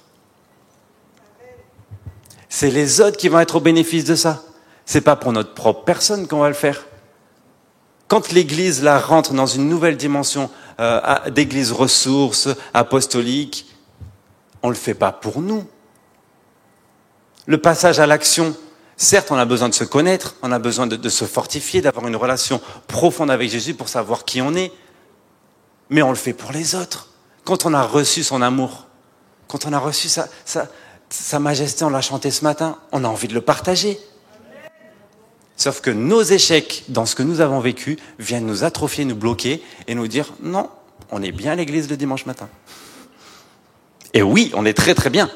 C'est 2.57 2.71
les 2.71 3.01
autres 3.01 3.17
qui 3.17 3.29
vont 3.29 3.41
être 3.41 3.57
au 3.57 3.61
bénéfice 3.61 4.05
de 4.05 4.15
ça. 4.15 4.45
C'est 4.87 5.01
pas 5.01 5.17
pour 5.17 5.33
notre 5.33 5.55
propre 5.55 5.83
personne 5.83 6.29
qu'on 6.29 6.39
va 6.39 6.47
le 6.47 6.55
faire. 6.55 6.87
Quand 8.07 8.31
l'Église 8.31 8.81
là 8.81 9.01
rentre 9.01 9.35
dans 9.35 9.49
une 9.49 9.69
nouvelle 9.69 9.97
dimension 9.97 10.49
euh, 10.79 11.01
d'Église 11.31 11.73
ressource, 11.73 12.49
apostolique, 12.73 13.67
on 14.63 14.69
ne 14.69 14.73
le 14.73 14.79
fait 14.79 14.95
pas 14.95 15.11
pour 15.11 15.41
nous. 15.41 15.67
Le 17.47 17.59
passage 17.59 17.99
à 17.99 18.07
l'action, 18.07 18.55
certes, 18.97 19.33
on 19.33 19.37
a 19.37 19.47
besoin 19.47 19.69
de 19.69 19.75
se 19.75 19.83
connaître, 19.83 20.37
on 20.41 20.53
a 20.53 20.61
besoin 20.61 20.87
de, 20.87 21.09
se 21.09 21.25
fortifier, 21.25 21.81
d'avoir 21.81 22.07
une 22.07 22.15
relation 22.15 22.61
profonde 22.87 23.33
avec 23.33 23.51
Jésus 23.51 23.75
pour 23.75 23.89
savoir 23.89 24.25
qui 24.25 24.41
on 24.41 24.55
est, 24.55 24.71
mais 25.91 26.03
on 26.03 26.11
le 26.11 26.15
fait 26.15 26.33
pour 26.33 26.53
les 26.53 26.77
autres. 26.77 27.09
Quand 27.43 27.67
on 27.67 27.75
a 27.75 27.83
reçu 27.83 28.23
son 28.23 28.43
amour, 28.43 28.87
quand 29.49 29.67
on 29.67 29.73
a 29.73 29.79
reçu 29.81 30.09
sa, 30.09 30.29
sa, 30.45 30.69
sa 31.23 31.39
majesté, 31.39 31.85
on 31.85 31.91
l'a 31.91 32.01
chanté 32.01 32.31
ce 32.31 32.43
matin, 32.43 32.77
on 32.93 33.05
a 33.05 33.09
envie 33.09 33.29
de 33.29 33.35
le 33.35 33.41
partager. 33.41 33.99
Sauf 35.57 35.81
que 35.81 35.91
nos 35.91 36.23
échecs 36.23 36.85
dans 36.89 37.07
ce 37.07 37.15
que 37.15 37.23
nous 37.23 37.41
avons 37.41 37.61
vécu 37.61 37.99
viennent 38.19 38.47
nous 38.47 38.65
atrophier, 38.65 39.05
nous 39.05 39.15
bloquer 39.15 39.63
et 39.87 39.95
nous 39.95 40.09
dire 40.09 40.33
non, 40.43 40.69
on 41.13 41.23
est 41.23 41.31
bien 41.31 41.53
à 41.53 41.55
l'église 41.55 41.89
le 41.89 41.97
dimanche 41.97 42.27
matin. 42.27 42.49
Et 44.13 44.23
oui, 44.23 44.51
on 44.55 44.67
est 44.67 44.75
très 44.75 44.95
très 44.95 45.11
bien. 45.11 45.31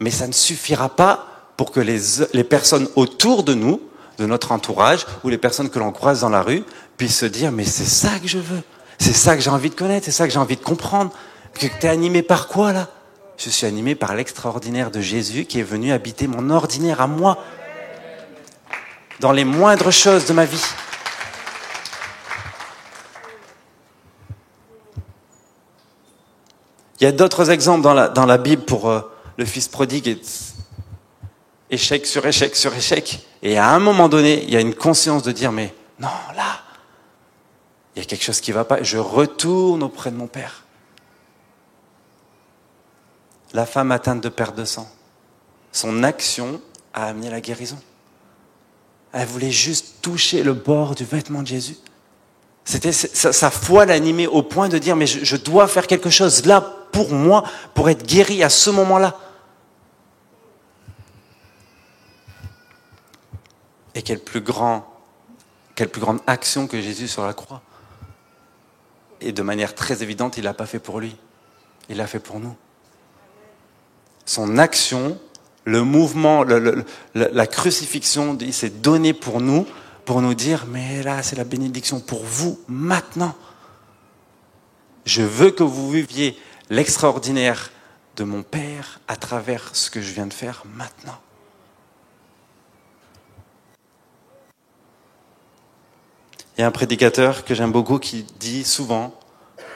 Mais 0.00 0.10
ça 0.10 0.26
ne 0.26 0.32
suffira 0.32 0.90
pas 0.90 1.26
pour 1.56 1.70
que 1.72 1.80
les, 1.80 1.98
les 2.34 2.44
personnes 2.44 2.88
autour 2.96 3.42
de 3.42 3.54
nous, 3.54 3.80
de 4.18 4.26
notre 4.26 4.52
entourage, 4.52 5.06
ou 5.24 5.30
les 5.30 5.38
personnes 5.38 5.70
que 5.70 5.78
l'on 5.78 5.92
croise 5.92 6.20
dans 6.20 6.28
la 6.28 6.42
rue, 6.42 6.62
puissent 6.98 7.18
se 7.18 7.26
dire 7.26 7.52
mais 7.52 7.64
c'est 7.64 7.86
ça 7.86 8.18
que 8.18 8.28
je 8.28 8.38
veux, 8.38 8.62
c'est 8.98 9.14
ça 9.14 9.34
que 9.34 9.42
j'ai 9.42 9.50
envie 9.50 9.70
de 9.70 9.74
connaître, 9.74 10.04
c'est 10.04 10.12
ça 10.12 10.26
que 10.26 10.32
j'ai 10.32 10.38
envie 10.38 10.56
de 10.56 10.62
comprendre. 10.62 11.10
Que 11.54 11.66
tu 11.66 11.86
es 11.86 11.88
animé 11.88 12.20
par 12.20 12.48
quoi 12.48 12.74
là? 12.74 12.90
Je 13.36 13.50
suis 13.50 13.66
animé 13.66 13.94
par 13.94 14.14
l'extraordinaire 14.14 14.90
de 14.90 15.00
Jésus 15.00 15.44
qui 15.44 15.60
est 15.60 15.64
venu 15.64 15.92
habiter 15.92 16.26
mon 16.26 16.50
ordinaire 16.50 17.00
à 17.00 17.06
moi 17.06 17.38
dans 19.20 19.32
les 19.32 19.44
moindres 19.44 19.92
choses 19.92 20.26
de 20.26 20.32
ma 20.32 20.44
vie. 20.44 20.64
Il 27.00 27.04
y 27.04 27.06
a 27.06 27.12
d'autres 27.12 27.50
exemples 27.50 27.82
dans 27.82 28.26
la, 28.26 28.38
Bible 28.38 28.62
pour 28.62 28.88
euh, 28.88 29.00
le 29.36 29.44
fils 29.44 29.68
prodigue, 29.68 30.18
échec 31.70 32.06
sur 32.06 32.26
échec 32.26 32.56
sur 32.56 32.74
échec. 32.74 33.26
Et 33.42 33.58
à 33.58 33.68
un 33.70 33.78
moment 33.78 34.08
donné, 34.08 34.42
il 34.44 34.50
y 34.50 34.56
a 34.56 34.60
une 34.60 34.74
conscience 34.74 35.22
de 35.22 35.30
dire, 35.30 35.52
mais 35.52 35.74
non, 36.00 36.08
là, 36.34 36.62
il 37.94 37.98
y 38.00 38.02
a 38.02 38.06
quelque 38.06 38.24
chose 38.24 38.40
qui 38.40 38.50
ne 38.50 38.56
va 38.56 38.64
pas, 38.64 38.82
je 38.82 38.96
retourne 38.96 39.82
auprès 39.82 40.10
de 40.10 40.16
mon 40.16 40.26
père. 40.26 40.65
La 43.56 43.64
femme 43.64 43.90
atteinte 43.90 44.22
de 44.22 44.28
perte 44.28 44.54
de 44.54 44.66
sang, 44.66 44.86
son 45.72 46.02
action 46.02 46.60
a 46.92 47.06
amené 47.06 47.30
la 47.30 47.40
guérison. 47.40 47.78
Elle 49.14 49.26
voulait 49.26 49.50
juste 49.50 50.02
toucher 50.02 50.42
le 50.42 50.52
bord 50.52 50.94
du 50.94 51.06
vêtement 51.06 51.40
de 51.40 51.46
Jésus. 51.46 51.78
C'était 52.66 52.92
sa, 52.92 53.50
foi 53.50 53.86
l'animait 53.86 54.26
au 54.26 54.42
point 54.42 54.68
de 54.68 54.76
dire 54.76 54.94
mais 54.94 55.06
je, 55.06 55.36
dois 55.36 55.68
faire 55.68 55.86
quelque 55.86 56.10
chose 56.10 56.44
là 56.44 56.60
pour 56.92 57.10
moi 57.12 57.44
pour 57.72 57.88
être 57.88 58.06
guéri 58.06 58.42
à 58.42 58.50
ce 58.50 58.68
moment-là. 58.68 59.16
Et 63.94 64.02
quelle 64.02 64.20
plus 64.20 64.42
grande 64.42 64.82
action 66.26 66.66
que 66.66 66.78
Jésus 66.78 67.08
sur 67.08 67.24
la 67.24 67.32
croix. 67.32 67.62
Et 69.22 69.32
de 69.32 69.40
manière 69.40 69.74
très 69.74 70.02
évidente, 70.02 70.36
il 70.36 70.44
l'a 70.44 70.52
pas 70.52 70.66
fait 70.66 70.78
pour 70.78 71.00
lui, 71.00 71.16
il 71.88 71.96
l'a 71.96 72.06
fait 72.06 72.20
pour 72.20 72.38
nous. 72.38 72.54
Son 74.26 74.58
action 74.58 75.18
le 75.66 75.82
mouvement, 75.82 76.44
la 77.14 77.46
crucifixion, 77.48 78.38
il 78.40 78.54
s'est 78.54 78.70
donné 78.70 79.12
pour 79.12 79.40
nous, 79.40 79.66
pour 80.04 80.22
nous 80.22 80.32
dire, 80.32 80.64
mais 80.68 81.02
là, 81.02 81.24
c'est 81.24 81.34
la 81.34 81.42
bénédiction 81.42 81.98
pour 81.98 82.24
vous 82.24 82.60
maintenant. 82.68 83.34
Je 85.04 85.22
veux 85.22 85.50
que 85.50 85.64
vous 85.64 85.90
viviez 85.90 86.38
l'extraordinaire 86.70 87.72
de 88.14 88.22
mon 88.22 88.44
Père 88.44 89.00
à 89.08 89.16
travers 89.16 89.70
ce 89.74 89.90
que 89.90 90.00
je 90.00 90.12
viens 90.12 90.28
de 90.28 90.32
faire 90.32 90.62
maintenant. 90.72 91.18
Il 96.56 96.60
y 96.60 96.64
a 96.64 96.66
un 96.68 96.70
prédicateur 96.70 97.44
que 97.44 97.54
j'aime 97.54 97.72
beaucoup 97.72 97.98
qui 97.98 98.24
dit 98.38 98.62
souvent, 98.62 99.18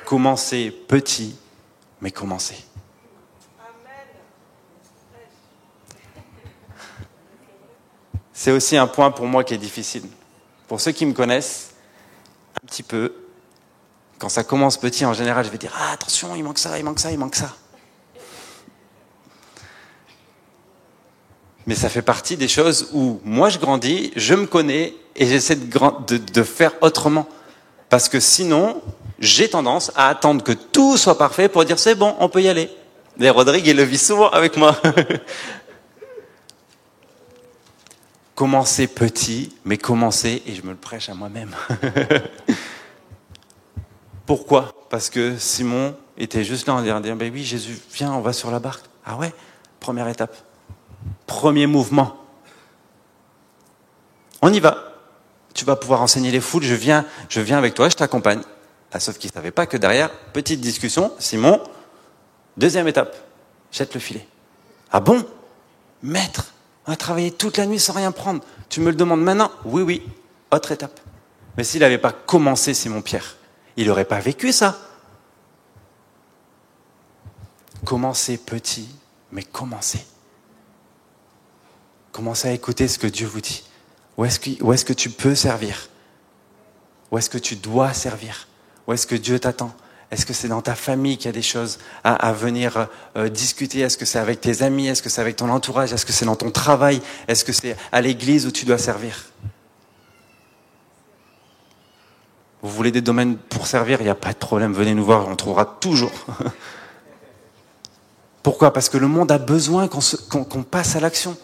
commencez 0.07 0.71
petit, 0.71 1.37
mais 2.01 2.13
commencez. 2.13 2.70
C'est 8.41 8.53
aussi 8.53 8.79
un 8.79 8.87
point 8.87 9.11
pour 9.11 9.27
moi 9.27 9.45
qui 9.45 9.53
est 9.53 9.59
difficile. 9.59 10.05
Pour 10.67 10.81
ceux 10.81 10.93
qui 10.93 11.05
me 11.05 11.13
connaissent 11.13 11.73
un 12.57 12.67
petit 12.67 12.83
peu, 12.83 13.13
quand 14.19 14.31
ça 14.31 14.45
commence 14.45 14.79
petit, 14.79 15.05
en 15.05 15.13
général, 15.13 15.45
je 15.45 15.51
vais 15.51 15.59
dire 15.59 15.75
Ah, 15.79 15.93
attention, 15.93 16.35
il 16.35 16.43
manque 16.43 16.57
ça, 16.57 16.79
il 16.79 16.83
manque 16.83 17.01
ça, 17.01 17.13
il 17.13 17.19
manque 17.19 17.35
ça. 17.35 17.55
Mais 21.67 21.75
ça 21.75 21.91
fait 21.91 22.01
partie 22.01 22.39
des 22.39 22.49
choses 22.49 22.89
où 22.95 23.21
moi 23.25 23.51
je 23.51 23.59
grandis, 23.59 24.11
je 24.17 24.33
me 24.33 24.47
connais 24.47 24.95
et 25.17 25.27
j'essaie 25.27 25.57
de, 25.57 26.43
faire 26.43 26.73
autrement. 26.81 27.29
Parce 27.91 28.09
que 28.09 28.21
sinon, 28.21 28.81
j'ai 29.19 29.51
tendance 29.51 29.93
à 29.97 30.09
attendre 30.09 30.43
que 30.43 30.53
tout 30.53 30.97
soit 30.97 31.19
parfait 31.19 31.51
pour 31.51 31.67
dire 31.67 31.79
c'est 31.79 31.95
bon, 31.95 32.17
on 32.21 32.31
peut 32.31 32.41
y 32.41 32.49
aller. 32.49 32.71
Et 33.21 33.29
Rodrigue, 33.29 33.67
il 33.67 33.77
le 33.77 33.83
vit 33.83 33.99
souvent 33.99 34.31
avec 34.31 34.57
moi. 34.57 34.81
Commencez 38.41 38.87
petit, 38.87 39.55
mais 39.67 39.77
commencez, 39.77 40.43
et 40.47 40.55
je 40.55 40.63
me 40.63 40.71
le 40.71 40.79
prêche 40.79 41.11
à 41.11 41.15
moi-même. 41.15 41.55
Pourquoi? 44.25 44.73
Parce 44.89 45.11
que 45.11 45.37
Simon 45.37 45.95
était 46.17 46.43
juste 46.43 46.67
là 46.67 46.73
en 46.73 46.81
disant, 46.81 47.17
ben 47.17 47.31
oui, 47.31 47.45
Jésus, 47.45 47.79
viens, 47.93 48.15
on 48.15 48.23
va 48.23 48.33
sur 48.33 48.51
la 48.51 48.59
barque. 48.59 48.87
Ah 49.05 49.19
ouais? 49.19 49.35
Première 49.79 50.09
étape. 50.09 50.35
Premier 51.27 51.67
mouvement. 51.67 52.17
On 54.41 54.51
y 54.51 54.59
va. 54.59 54.95
Tu 55.53 55.67
vas 55.67 55.77
pouvoir 55.77 56.01
enseigner 56.01 56.31
les 56.31 56.41
foules, 56.41 56.63
je 56.63 56.75
viens, 56.75 57.05
je 57.29 57.43
viens 57.43 57.59
avec 57.59 57.75
toi, 57.75 57.91
je 57.91 57.97
t'accompagne. 57.97 58.41
Ah, 58.91 59.01
sauf 59.01 59.19
qu'il 59.19 59.29
ne 59.29 59.35
savait 59.35 59.51
pas 59.51 59.67
que 59.67 59.77
derrière, 59.77 60.11
petite 60.33 60.63
discussion, 60.63 61.13
Simon, 61.19 61.61
deuxième 62.57 62.89
étape, 62.89 63.15
jette 63.71 63.93
le 63.93 64.01
filet. 64.01 64.27
Ah 64.91 65.01
bon? 65.01 65.23
Maître, 66.03 66.55
on 66.91 66.93
a 66.93 66.97
travaillé 66.97 67.31
toute 67.31 67.57
la 67.57 67.67
nuit 67.67 67.79
sans 67.79 67.93
rien 67.93 68.11
prendre. 68.11 68.43
Tu 68.69 68.81
me 68.81 68.91
le 68.91 68.97
demandes 68.97 69.23
maintenant 69.23 69.53
Oui, 69.65 69.83
oui. 69.83 70.03
Autre 70.51 70.73
étape. 70.73 70.99
Mais 71.57 71.63
s'il 71.63 71.83
n'avait 71.83 71.99
pas 71.99 72.11
commencé 72.11 72.75
Simon 72.75 73.01
Pierre, 73.01 73.37
il 73.77 73.87
n'aurait 73.87 74.05
pas 74.05 74.19
vécu 74.19 74.51
ça. 74.51 74.77
Commencez 77.85 78.39
petit, 78.39 78.89
mais 79.31 79.45
commencez. 79.45 80.05
Commencez 82.11 82.49
à 82.49 82.53
écouter 82.53 82.89
ce 82.89 82.99
que 82.99 83.07
Dieu 83.07 83.29
vous 83.29 83.41
dit. 83.41 83.63
Où 84.17 84.25
est-ce 84.25 84.85
que, 84.85 84.93
tu 84.93 85.11
peux 85.11 85.37
servir? 85.37 85.91
Où 87.13 87.19
est-ce 87.19 87.31
que 87.31 87.39
tu 87.39 87.55
dois 87.55 87.93
servir? 87.93 88.49
Où 88.89 88.93
est-ce 88.95 89.07
que 89.07 89.15
Dieu 89.15 89.39
t'attend? 89.39 89.73
Est-ce 90.11 90.27
que 90.27 90.33
c'est 90.33 90.49
dans 90.49 90.61
ta 90.61 90.75
famille 90.75 91.17
qu'il 91.17 91.27
y 91.27 91.29
a 91.29 91.33
des 91.33 91.43
choses 91.43 91.79
à, 92.03 92.33
venir 92.33 92.89
euh, 93.17 93.29
discuter? 93.29 93.81
Est-ce 93.81 93.97
que 93.97 94.05
c'est 94.05 94.19
avec 94.19 94.41
tes 94.41 94.63
amis? 94.63 94.89
Est-ce 94.89 95.03
que 95.03 95.09
c'est 95.09 95.21
avec 95.21 95.37
ton 95.37 95.49
entourage? 95.49 95.93
Est-ce 95.93 96.05
que 96.05 96.13
c'est 96.13 96.25
dans 96.25 96.35
ton 96.35 96.51
travail? 96.51 97.01
Est-ce 97.29 97.45
que 97.45 97.53
c'est 97.53 97.77
à 97.93 98.01
l'église 98.01 98.45
où 98.45 98.51
tu 98.51 98.65
dois 98.65 98.79
servir? 98.79 99.27
Vous 102.61 102.71
voulez 102.71 102.91
des 102.91 103.01
domaines 103.01 103.37
pour 103.37 103.69
servir? 103.69 104.01
Il 104.01 104.05
n'y 104.05 104.11
a 104.11 104.17
pas 104.17 104.33
de 104.33 104.39
problème, 104.39 104.73
venez 104.73 104.95
nous 104.95 105.05
voir, 105.05 105.29
on 105.29 105.37
trouvera 105.37 105.65
toujours. 105.65 106.13
Pourquoi? 108.43 108.73
Parce 108.73 108.89
que 108.89 108.99
le 108.99 109.07
monde 109.07 109.31
a 109.31 109.39
besoin 109.39 109.87
qu'on 109.87 110.01
qu 110.01 110.45
qu 110.45 110.63
passe 110.65 110.97
à 110.97 111.01
l'action. 111.01 111.37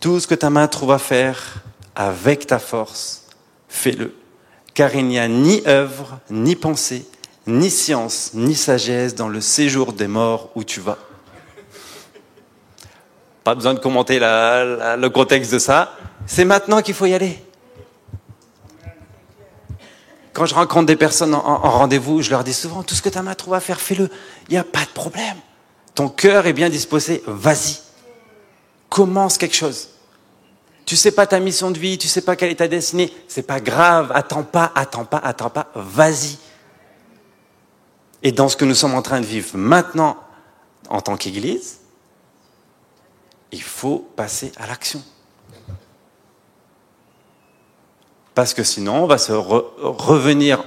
Tout 0.00 0.20
ce 0.20 0.26
que 0.26 0.34
ta 0.34 0.48
main 0.48 0.68
trouve 0.68 0.92
à 0.92 0.98
faire 0.98 1.64
avec 1.94 2.46
ta 2.46 2.58
force, 2.58 3.26
fais-le 3.68 4.17
car 4.78 4.94
il 4.94 5.08
n'y 5.08 5.18
a 5.18 5.26
ni 5.26 5.60
œuvre, 5.66 6.20
ni 6.30 6.54
pensée, 6.54 7.04
ni 7.48 7.68
science, 7.68 8.30
ni 8.34 8.54
sagesse 8.54 9.16
dans 9.16 9.26
le 9.26 9.40
séjour 9.40 9.92
des 9.92 10.06
morts 10.06 10.50
où 10.54 10.62
tu 10.62 10.78
vas. 10.78 10.98
Pas 13.42 13.56
besoin 13.56 13.74
de 13.74 13.80
commenter 13.80 14.20
le 14.20 15.08
contexte 15.08 15.52
de 15.52 15.58
ça. 15.58 15.96
C'est 16.26 16.44
maintenant 16.44 16.80
qu'il 16.80 16.94
faut 16.94 17.06
y 17.06 17.14
aller. 17.14 17.42
Quand 20.32 20.46
je 20.46 20.54
rencontre 20.54 20.86
des 20.86 20.94
personnes 20.94 21.34
en, 21.34 21.44
en 21.44 21.70
rendez-vous, 21.70 22.22
je 22.22 22.30
leur 22.30 22.44
dis 22.44 22.54
souvent, 22.54 22.84
tout 22.84 22.94
ce 22.94 23.02
que 23.02 23.08
ta 23.08 23.22
main 23.22 23.34
trouve 23.34 23.54
à 23.54 23.60
faire, 23.60 23.80
fais-le. 23.80 24.08
Il 24.48 24.52
n'y 24.52 24.58
a 24.58 24.64
pas 24.64 24.84
de 24.84 24.90
problème. 24.90 25.38
Ton 25.96 26.08
cœur 26.08 26.46
est 26.46 26.52
bien 26.52 26.68
disposé, 26.68 27.24
vas-y. 27.26 27.80
Commence 28.88 29.38
quelque 29.38 29.56
chose. 29.56 29.88
Tu 30.88 30.96
sais 30.96 31.10
pas 31.12 31.26
ta 31.26 31.38
mission 31.38 31.70
de 31.70 31.78
vie, 31.78 31.98
tu 31.98 32.08
sais 32.08 32.22
pas 32.22 32.34
quelle 32.34 32.50
est 32.50 32.54
ta 32.54 32.66
destinée, 32.66 33.12
c'est 33.28 33.42
pas 33.42 33.60
grave, 33.60 34.10
attends 34.14 34.42
pas, 34.42 34.72
attends 34.74 35.04
pas, 35.04 35.18
attends 35.18 35.50
pas, 35.50 35.70
vas-y. 35.74 36.38
Et 38.22 38.32
dans 38.32 38.48
ce 38.48 38.56
que 38.56 38.64
nous 38.64 38.74
sommes 38.74 38.94
en 38.94 39.02
train 39.02 39.20
de 39.20 39.26
vivre 39.26 39.50
maintenant 39.58 40.16
en 40.88 41.02
tant 41.02 41.18
qu'Église, 41.18 41.80
il 43.52 43.62
faut 43.62 43.98
passer 44.16 44.50
à 44.56 44.66
l'action. 44.66 45.02
Parce 48.34 48.54
que 48.54 48.64
sinon, 48.64 49.04
on 49.04 49.06
va 49.06 49.18
se 49.18 49.32
revenir 49.32 50.64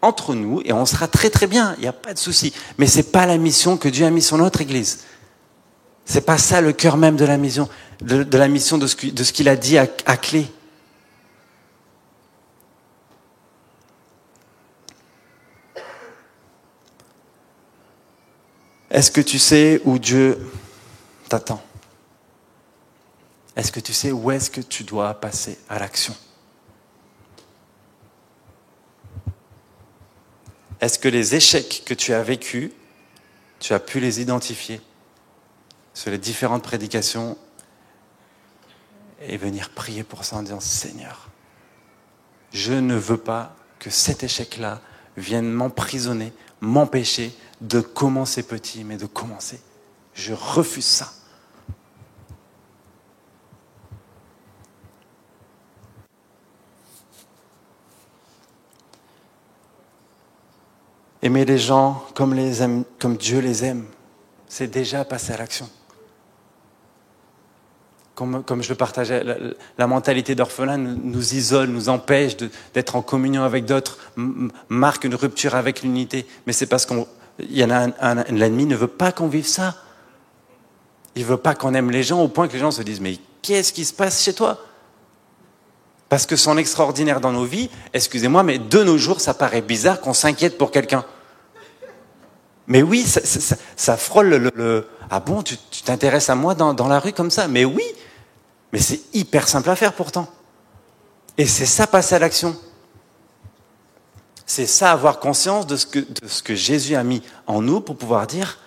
entre 0.00 0.36
nous 0.36 0.62
et 0.64 0.72
on 0.72 0.86
sera 0.86 1.08
très 1.08 1.28
très 1.28 1.48
bien, 1.48 1.74
il 1.78 1.80
n'y 1.80 1.88
a 1.88 1.92
pas 1.92 2.14
de 2.14 2.20
souci. 2.20 2.52
Mais 2.78 2.86
c'est 2.86 3.10
pas 3.10 3.26
la 3.26 3.36
mission 3.36 3.76
que 3.76 3.88
Dieu 3.88 4.06
a 4.06 4.10
mis 4.10 4.22
sur 4.22 4.38
notre 4.38 4.60
Église. 4.60 5.00
C'est 6.06 6.24
pas 6.24 6.38
ça 6.38 6.60
le 6.60 6.72
cœur 6.72 6.96
même 6.96 7.16
de 7.16 7.24
la 7.24 7.36
mission, 7.36 7.68
de, 8.00 8.38
la 8.38 8.46
mission 8.46 8.78
de 8.78 8.86
ce, 8.86 8.94
qu'il 8.94 9.48
a 9.48 9.56
dit 9.56 9.76
à, 9.76 9.88
à 10.06 10.16
clé. 10.16 10.46
Est-ce 18.88 19.10
que 19.10 19.20
tu 19.20 19.40
sais 19.40 19.82
où 19.84 19.98
Dieu 19.98 20.38
t'attend? 21.28 21.62
Est-ce 23.56 23.72
que 23.72 23.80
tu 23.80 23.92
sais 23.92 24.12
où 24.12 24.30
est-ce 24.30 24.48
que 24.48 24.60
tu 24.60 24.84
dois 24.84 25.12
passer 25.14 25.58
à 25.68 25.80
l'action? 25.80 26.14
Est-ce 30.80 31.00
que 31.00 31.08
les 31.08 31.34
échecs 31.34 31.82
que 31.84 31.94
tu 31.94 32.12
as 32.12 32.22
vécus, 32.22 32.70
tu 33.58 33.72
as 33.72 33.80
pu 33.80 33.98
les 33.98 34.20
identifier? 34.20 34.80
Sur 35.96 36.10
les 36.10 36.18
différentes 36.18 36.62
prédications 36.62 37.38
et 39.22 39.38
venir 39.38 39.70
prier 39.70 40.04
pour 40.04 40.26
ça 40.26 40.36
en 40.36 40.42
disant 40.42 40.60
Seigneur, 40.60 41.30
je 42.52 42.74
ne 42.74 42.94
veux 42.94 43.16
pas 43.16 43.56
que 43.78 43.88
cet 43.88 44.22
échec-là 44.22 44.82
vienne 45.16 45.50
m'emprisonner, 45.50 46.34
m'empêcher 46.60 47.34
de 47.62 47.80
commencer 47.80 48.42
petit, 48.42 48.84
mais 48.84 48.98
de 48.98 49.06
commencer. 49.06 49.58
Je 50.12 50.34
refuse 50.34 50.84
ça. 50.84 51.14
Aimer 61.22 61.46
les 61.46 61.58
gens 61.58 62.06
comme, 62.14 62.36
Dieu 63.16 63.38
les 63.38 63.64
aime, 63.64 63.86
c'est 64.46 64.68
déjà 64.68 65.06
passer 65.06 65.32
à 65.32 65.38
l'action. 65.38 65.70
Comme, 68.16 68.62
je 68.62 68.70
le 68.70 68.74
partageais, 68.74 69.22
la, 69.76 69.86
mentalité 69.86 70.34
d'orphelin 70.34 70.78
nous, 70.78 71.34
isole, 71.34 71.68
nous 71.68 71.90
empêche 71.90 72.38
d'être 72.72 72.96
en 72.96 73.02
communion 73.02 73.44
avec 73.44 73.66
d'autres, 73.66 73.98
marque 74.70 75.04
une 75.04 75.14
rupture 75.14 75.54
avec 75.54 75.82
l'unité. 75.82 76.26
Mais 76.46 76.54
c'est 76.54 76.66
parce 76.66 76.86
qu'on, 76.86 77.06
y 77.38 77.62
en 77.62 77.70
a 77.70 77.88
un, 78.00 78.24
l'ennemi 78.32 78.64
ne 78.64 78.74
veut 78.74 78.86
pas 78.86 79.12
qu'on 79.12 79.28
vive 79.28 79.46
ça. 79.46 79.74
Il 81.14 81.26
veut 81.26 81.36
pas 81.36 81.54
qu'on 81.54 81.74
aime 81.74 81.90
les 81.90 82.02
gens 82.02 82.22
au 82.22 82.28
point 82.28 82.48
que 82.48 82.54
les 82.54 82.58
gens 82.58 82.70
se 82.70 82.82
disent 82.82 83.02
mais 83.02 83.18
qu'est-ce 83.42 83.72
qui 83.72 83.84
se 83.84 83.92
passe 83.92 84.22
chez 84.22 84.32
toi? 84.32 84.58
Parce 86.08 86.24
que 86.24 86.36
son 86.36 86.56
extraordinaire 86.56 87.20
dans 87.20 87.32
nos 87.32 87.44
vies, 87.44 87.68
excusez-moi, 87.92 88.42
mais 88.42 88.58
de 88.58 88.82
nos 88.82 88.96
jours, 88.96 89.20
ça 89.20 89.34
paraît 89.34 89.60
bizarre 89.60 90.00
qu'on 90.00 90.14
s'inquiète 90.14 90.56
pour 90.56 90.70
quelqu'un. 90.70 91.04
Mais 92.68 92.82
oui, 92.82 93.04
ça, 93.04 93.96
frôle 93.96 94.28
le, 94.28 94.86
Ah 95.10 95.20
bon, 95.20 95.42
tu 95.42 95.56
t'intéresses 95.84 96.30
à 96.30 96.34
moi 96.34 96.54
dans, 96.54 96.88
la 96.88 96.98
rue 96.98 97.12
comme 97.12 97.30
ça? 97.30 97.48
Mais 97.48 97.64
oui, 97.64 97.84
mais 98.72 98.78
c'est 98.78 99.00
hyper 99.14 99.48
simple 99.48 99.70
à 99.70 99.76
faire 99.76 99.92
pourtant. 99.92 100.28
Et 101.38 101.46
c'est 101.46 101.66
ça 101.66 101.86
passer 101.86 102.14
à 102.14 102.18
l'action. 102.18 102.56
C'est 104.46 104.66
ça 104.66 104.92
avoir 104.92 105.18
conscience 105.18 105.66
de 105.66 105.76
ce, 105.76 105.86
que, 105.86 106.54
Jésus 106.54 106.94
a 106.94 107.02
mis 107.02 107.22
en 107.46 107.62
nous 107.62 107.80
pour 107.80 107.96
pouvoir 107.96 108.26
dire, 108.26 108.58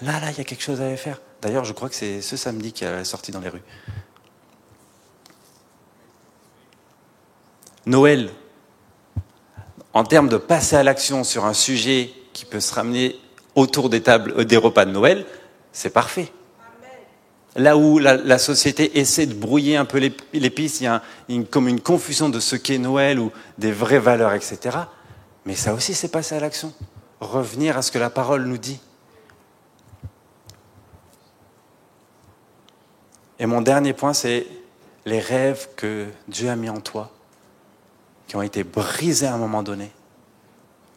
là, 0.00 0.18
là, 0.20 0.30
il 0.30 0.38
y 0.38 0.40
a 0.40 0.44
quelque 0.44 0.62
chose 0.62 0.80
à 0.80 0.96
faire. 0.96 1.20
D'ailleurs, 1.40 1.64
je 1.64 1.72
crois 1.72 1.88
que 1.88 1.94
c'est 1.94 2.20
ce 2.20 2.36
samedi 2.36 2.72
qui 2.72 2.84
a 2.84 3.04
sorti 3.04 3.30
dans 3.30 3.40
les 3.40 3.48
rues. 3.48 3.62
Noël, 7.86 8.30
en 9.92 10.04
termes 10.04 10.28
de 10.28 10.36
passer 10.36 10.76
à 10.76 10.82
l'action 10.82 11.24
sur 11.24 11.44
un 11.44 11.54
sujet 11.54 12.12
qui 12.32 12.44
peut 12.44 12.60
se 12.60 12.74
ramener 12.74 13.18
autour 13.54 13.90
des 13.90 14.02
tables, 14.02 14.34
euh, 14.38 14.44
des 14.44 14.56
repas 14.56 14.84
de 14.84 14.90
Noël, 14.90 15.26
c'est 15.72 15.90
parfait. 15.90 16.32
Là 17.54 17.76
où 17.76 17.98
la, 17.98 18.38
société 18.38 18.98
essaie 18.98 19.26
de 19.26 19.34
brouiller 19.34 19.76
un 19.76 19.84
peu 19.84 19.98
les, 19.98 20.50
pistes, 20.50 20.80
il 20.80 20.84
y 20.84 20.86
a 20.86 21.02
comme 21.50 21.68
une 21.68 21.80
confusion 21.80 22.30
de 22.30 22.40
ce 22.40 22.56
qu'est 22.56 22.78
Noël 22.78 23.18
ou 23.18 23.30
des 23.58 23.72
vraies 23.72 23.98
valeurs, 23.98 24.32
etc. 24.32 24.78
Mais 25.44 25.54
ça 25.54 25.74
aussi, 25.74 25.92
c'est 25.92 26.08
passer 26.08 26.34
à 26.34 26.40
l'action. 26.40 26.72
Revenir 27.20 27.76
à 27.76 27.82
ce 27.82 27.92
que 27.92 27.98
la 27.98 28.08
parole 28.08 28.44
nous 28.44 28.56
dit. 28.56 28.80
Et 33.38 33.44
mon 33.44 33.60
dernier 33.60 33.92
point, 33.92 34.14
c'est 34.14 34.46
les 35.04 35.20
rêves 35.20 35.68
que 35.76 36.06
Dieu 36.28 36.48
a 36.48 36.56
mis 36.56 36.70
en 36.70 36.80
toi 36.80 37.10
qui 38.28 38.36
ont 38.36 38.42
été 38.42 38.64
brisés 38.64 39.26
à 39.26 39.34
un 39.34 39.38
moment 39.38 39.62
donné 39.62 39.90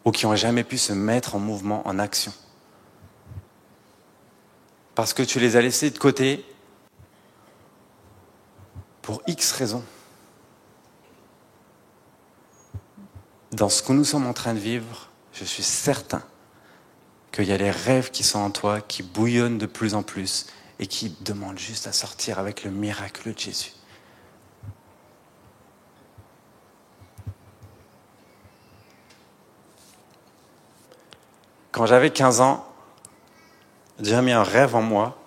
ou 0.06 0.12
qui 0.12 0.26
n'ont 0.26 0.36
jamais 0.36 0.64
pu 0.64 0.78
se 0.78 0.94
mettre 0.94 1.36
en 1.36 1.40
mouvement, 1.40 1.86
en 1.86 2.00
action. 2.00 2.32
Parce 4.96 5.14
que 5.14 5.24
tu 5.24 5.40
les 5.40 5.58
as 5.58 5.62
laissés 5.62 5.92
de 5.92 5.98
côté 5.98 6.46
pour 9.02 9.22
X 9.28 9.52
raisons. 9.52 9.84
Dans 13.52 13.70
ce 13.70 13.84
que 13.84 13.94
nous 13.94 14.06
sommes 14.06 14.26
en 14.26 14.34
train 14.34 14.54
de 14.54 14.60
vivre, 14.60 15.10
je 15.34 15.44
suis 15.44 15.64
certain 15.64 16.24
qu'il 17.32 17.46
y 17.46 17.52
a 17.52 17.58
les 17.58 17.72
rêves 17.72 18.12
qui 18.12 18.24
sont 18.24 18.40
en 18.40 18.50
toi, 18.50 18.80
qui 18.80 19.04
bouillonnent 19.04 19.58
de 19.58 19.66
plus 19.66 19.94
en 19.94 20.04
plus 20.04 20.48
et 20.80 20.88
qui 20.88 21.16
demandent 21.22 21.60
juste 21.60 21.88
à 21.88 21.94
sortir 21.94 22.40
avec 22.40 22.64
le 22.64 22.72
miracle 22.72 23.34
de 23.34 23.38
Jésus. 23.38 23.74
Quand 31.72 31.86
j'avais 31.86 32.10
15 32.10 32.40
ans, 32.40 32.66
Dieu 34.00 34.16
a 34.16 34.22
mis 34.22 34.32
un 34.32 34.44
rêve 34.44 34.76
en 34.76 34.82
moi. 34.82 35.18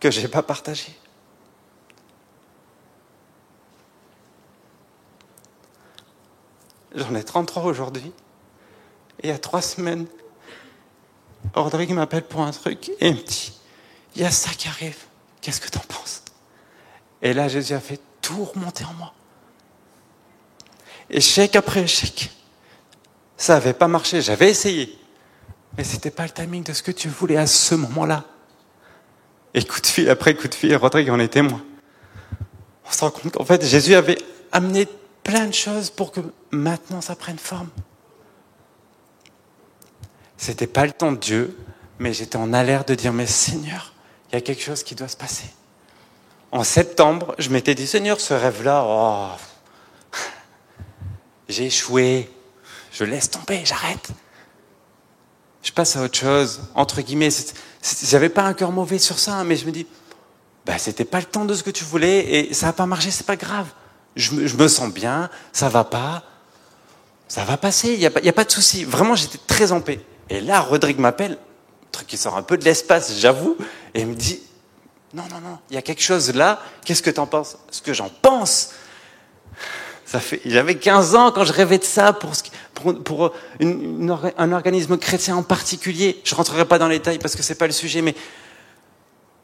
que 0.00 0.12
je 0.12 0.20
n'ai 0.20 0.28
pas 0.28 0.42
partagé. 0.42 0.96
J'en 6.94 7.14
ai 7.16 7.24
33 7.24 7.64
aujourd'hui. 7.64 8.12
Et 9.20 9.26
il 9.26 9.30
y 9.30 9.32
a 9.32 9.38
trois 9.38 9.60
semaines, 9.60 10.06
Rodrigue 11.54 11.90
m'appelle 11.90 12.24
pour 12.24 12.42
un 12.42 12.52
truc 12.52 12.90
et 13.00 13.08
il 13.08 13.16
me 13.16 13.22
dit, 13.22 13.52
il 14.14 14.22
y 14.22 14.24
a 14.24 14.30
ça 14.30 14.50
qui 14.50 14.68
arrive, 14.68 15.06
qu'est-ce 15.40 15.60
que 15.60 15.68
tu 15.68 15.78
en 15.78 15.82
penses? 15.82 16.22
Et 17.20 17.34
là, 17.34 17.48
Jésus 17.48 17.74
a 17.74 17.80
fait 17.80 18.00
tout 18.22 18.44
remonter 18.44 18.84
en 18.84 18.94
moi 18.94 19.12
échec 21.10 21.56
après 21.56 21.82
échec. 21.82 22.30
Ça 23.36 23.54
n'avait 23.54 23.72
pas 23.72 23.88
marché, 23.88 24.20
j'avais 24.20 24.50
essayé. 24.50 24.98
Mais 25.76 25.84
ce 25.84 25.94
n'était 25.94 26.10
pas 26.10 26.24
le 26.24 26.30
timing 26.30 26.64
de 26.64 26.72
ce 26.72 26.82
que 26.82 26.90
tu 26.90 27.08
voulais 27.08 27.36
à 27.36 27.46
ce 27.46 27.74
moment-là. 27.74 28.24
Et 29.54 29.64
coup 29.64 29.80
de 29.80 29.86
fil 29.86 30.10
après 30.10 30.34
coup 30.34 30.48
de 30.48 30.54
fil, 30.54 30.74
Rodrigue 30.76 31.10
en 31.10 31.18
est 31.18 31.28
témoin. 31.28 31.62
On 32.86 32.92
se 32.92 33.00
rend 33.00 33.10
compte 33.10 33.32
qu'en 33.32 33.44
fait, 33.44 33.64
Jésus 33.64 33.94
avait 33.94 34.18
amené 34.50 34.88
plein 35.22 35.46
de 35.46 35.54
choses 35.54 35.90
pour 35.90 36.10
que 36.10 36.20
maintenant 36.50 37.00
ça 37.00 37.14
prenne 37.14 37.38
forme. 37.38 37.68
C'était 40.36 40.66
pas 40.66 40.86
le 40.86 40.92
temps 40.92 41.12
de 41.12 41.18
Dieu, 41.18 41.56
mais 41.98 42.12
j'étais 42.12 42.36
en 42.36 42.52
alerte 42.52 42.88
de 42.88 42.94
dire, 42.94 43.12
mais 43.12 43.26
Seigneur, 43.26 43.92
il 44.30 44.36
y 44.36 44.38
a 44.38 44.40
quelque 44.40 44.62
chose 44.62 44.82
qui 44.82 44.94
doit 44.94 45.08
se 45.08 45.16
passer. 45.16 45.50
En 46.50 46.64
septembre, 46.64 47.34
je 47.38 47.50
m'étais 47.50 47.74
dit, 47.74 47.86
Seigneur, 47.86 48.20
ce 48.20 48.32
rêve-là, 48.34 48.84
oh, 48.86 49.28
j'ai 51.48 51.66
échoué, 51.66 52.30
je 52.92 53.04
laisse 53.04 53.30
tomber, 53.30 53.62
j'arrête. 53.64 54.08
Je 55.62 55.72
passe 55.72 55.96
à 55.96 56.02
autre 56.02 56.16
chose, 56.16 56.62
entre 56.74 57.00
guillemets. 57.00 57.30
J'avais 58.02 58.28
pas 58.28 58.42
un 58.42 58.54
cœur 58.54 58.72
mauvais 58.72 58.98
sur 58.98 59.18
ça, 59.18 59.44
mais 59.44 59.56
je 59.56 59.66
me 59.66 59.72
dis, 59.72 59.86
bah, 60.66 60.78
c'était 60.78 61.04
pas 61.04 61.18
le 61.18 61.24
temps 61.24 61.44
de 61.44 61.54
ce 61.54 61.62
que 61.62 61.70
tu 61.70 61.84
voulais 61.84 62.18
et 62.18 62.54
ça 62.54 62.66
n'a 62.66 62.72
pas 62.72 62.86
marché, 62.86 63.10
c'est 63.10 63.26
pas 63.26 63.36
grave. 63.36 63.66
Je 64.16 64.32
me, 64.34 64.68
sens 64.68 64.92
bien, 64.92 65.30
ça 65.52 65.68
va 65.68 65.84
pas, 65.84 66.24
ça 67.28 67.44
va 67.44 67.56
passer, 67.56 67.92
il 67.94 67.98
n'y 67.98 68.06
a, 68.06 68.32
pas 68.32 68.44
de 68.44 68.50
souci. 68.50 68.84
Vraiment, 68.84 69.14
j'étais 69.14 69.38
très 69.46 69.70
en 69.70 69.80
paix. 69.80 70.00
Et 70.28 70.40
là, 70.40 70.60
Rodrigue 70.60 70.98
m'appelle, 70.98 71.38
truc 71.92 72.08
qui 72.08 72.16
sort 72.16 72.36
un 72.36 72.42
peu 72.42 72.58
de 72.58 72.64
l'espace, 72.64 73.16
j'avoue, 73.18 73.56
et 73.94 74.04
me 74.04 74.14
dit, 74.14 74.42
non, 75.14 75.22
non, 75.30 75.40
non, 75.40 75.58
il 75.70 75.74
y 75.74 75.78
a 75.78 75.82
quelque 75.82 76.02
chose 76.02 76.34
là, 76.34 76.60
qu'est-ce 76.84 77.02
que 77.02 77.10
tu 77.10 77.20
en 77.20 77.26
penses? 77.26 77.56
Ce 77.70 77.80
que 77.80 77.94
j'en 77.94 78.10
pense, 78.10 78.70
fait, 80.18 80.40
j'avais 80.46 80.76
15 80.76 81.14
ans 81.14 81.32
quand 81.32 81.44
je 81.44 81.52
rêvais 81.52 81.76
de 81.76 81.84
ça 81.84 82.14
pour, 82.14 83.32
un 83.60 84.52
organisme 84.52 84.96
chrétien 84.96 85.36
en 85.36 85.42
particulier. 85.42 86.20
Je 86.24 86.34
rentrerai 86.34 86.64
pas 86.64 86.78
dans 86.78 86.88
les 86.88 86.98
détails 86.98 87.18
parce 87.18 87.36
que 87.36 87.42
c'est 87.42 87.56
pas 87.56 87.66
le 87.66 87.72
sujet, 87.72 88.00
mais 88.00 88.14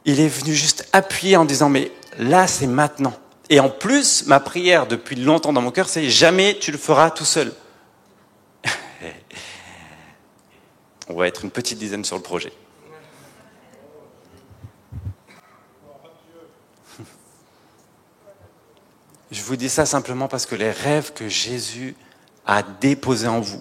il 0.06 0.20
est 0.20 0.28
venu 0.28 0.54
juste 0.54 0.88
appuyer 0.92 1.36
en 1.36 1.44
disant, 1.44 1.68
mais 1.68 1.92
là, 2.18 2.46
c'est 2.46 2.66
maintenant. 2.66 3.12
Et 3.50 3.60
en 3.60 3.68
plus, 3.68 4.26
ma 4.26 4.40
prière 4.40 4.86
depuis 4.86 5.16
longtemps 5.16 5.52
dans 5.52 5.60
mon 5.60 5.70
cœur, 5.70 5.88
c'est 5.88 6.08
jamais 6.08 6.56
tu 6.58 6.72
le 6.72 6.78
feras 6.78 7.10
tout 7.10 7.26
seul. 7.26 7.52
On 11.08 11.14
va 11.14 11.28
être 11.28 11.44
une 11.44 11.50
petite 11.50 11.78
dizaine 11.78 12.04
sur 12.04 12.16
le 12.16 12.22
projet. 12.22 12.52
Je 19.34 19.42
vous 19.42 19.56
dis 19.56 19.68
ça 19.68 19.84
simplement 19.84 20.28
parce 20.28 20.46
que 20.46 20.54
les 20.54 20.70
rêves 20.70 21.12
que 21.12 21.28
Jésus 21.28 21.96
a 22.46 22.62
déposés 22.62 23.26
en 23.26 23.40
vous 23.40 23.60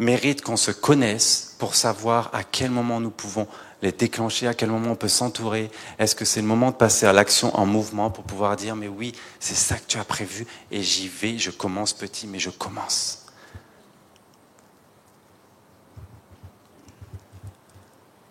méritent 0.00 0.42
qu'on 0.42 0.56
se 0.56 0.72
connaisse 0.72 1.54
pour 1.60 1.76
savoir 1.76 2.28
à 2.32 2.42
quel 2.42 2.72
moment 2.72 2.98
nous 2.98 3.12
pouvons 3.12 3.46
les 3.82 3.92
déclencher, 3.92 4.48
à 4.48 4.54
quel 4.54 4.70
moment 4.70 4.90
on 4.90 4.96
peut 4.96 5.06
s'entourer. 5.06 5.70
Est-ce 6.00 6.16
que 6.16 6.24
c'est 6.24 6.40
le 6.40 6.48
moment 6.48 6.72
de 6.72 6.76
passer 6.76 7.06
à 7.06 7.12
l'action 7.12 7.56
en 7.56 7.66
mouvement 7.66 8.10
pour 8.10 8.24
pouvoir 8.24 8.56
dire, 8.56 8.74
mais 8.74 8.88
oui, 8.88 9.12
c'est 9.38 9.54
ça 9.54 9.76
que 9.76 9.86
tu 9.86 9.96
as 9.96 10.04
prévu 10.04 10.44
et 10.72 10.82
j'y 10.82 11.06
vais, 11.06 11.38
je 11.38 11.52
commence 11.52 11.92
petit, 11.92 12.26
mais 12.26 12.40
je 12.40 12.50
commence. 12.50 13.26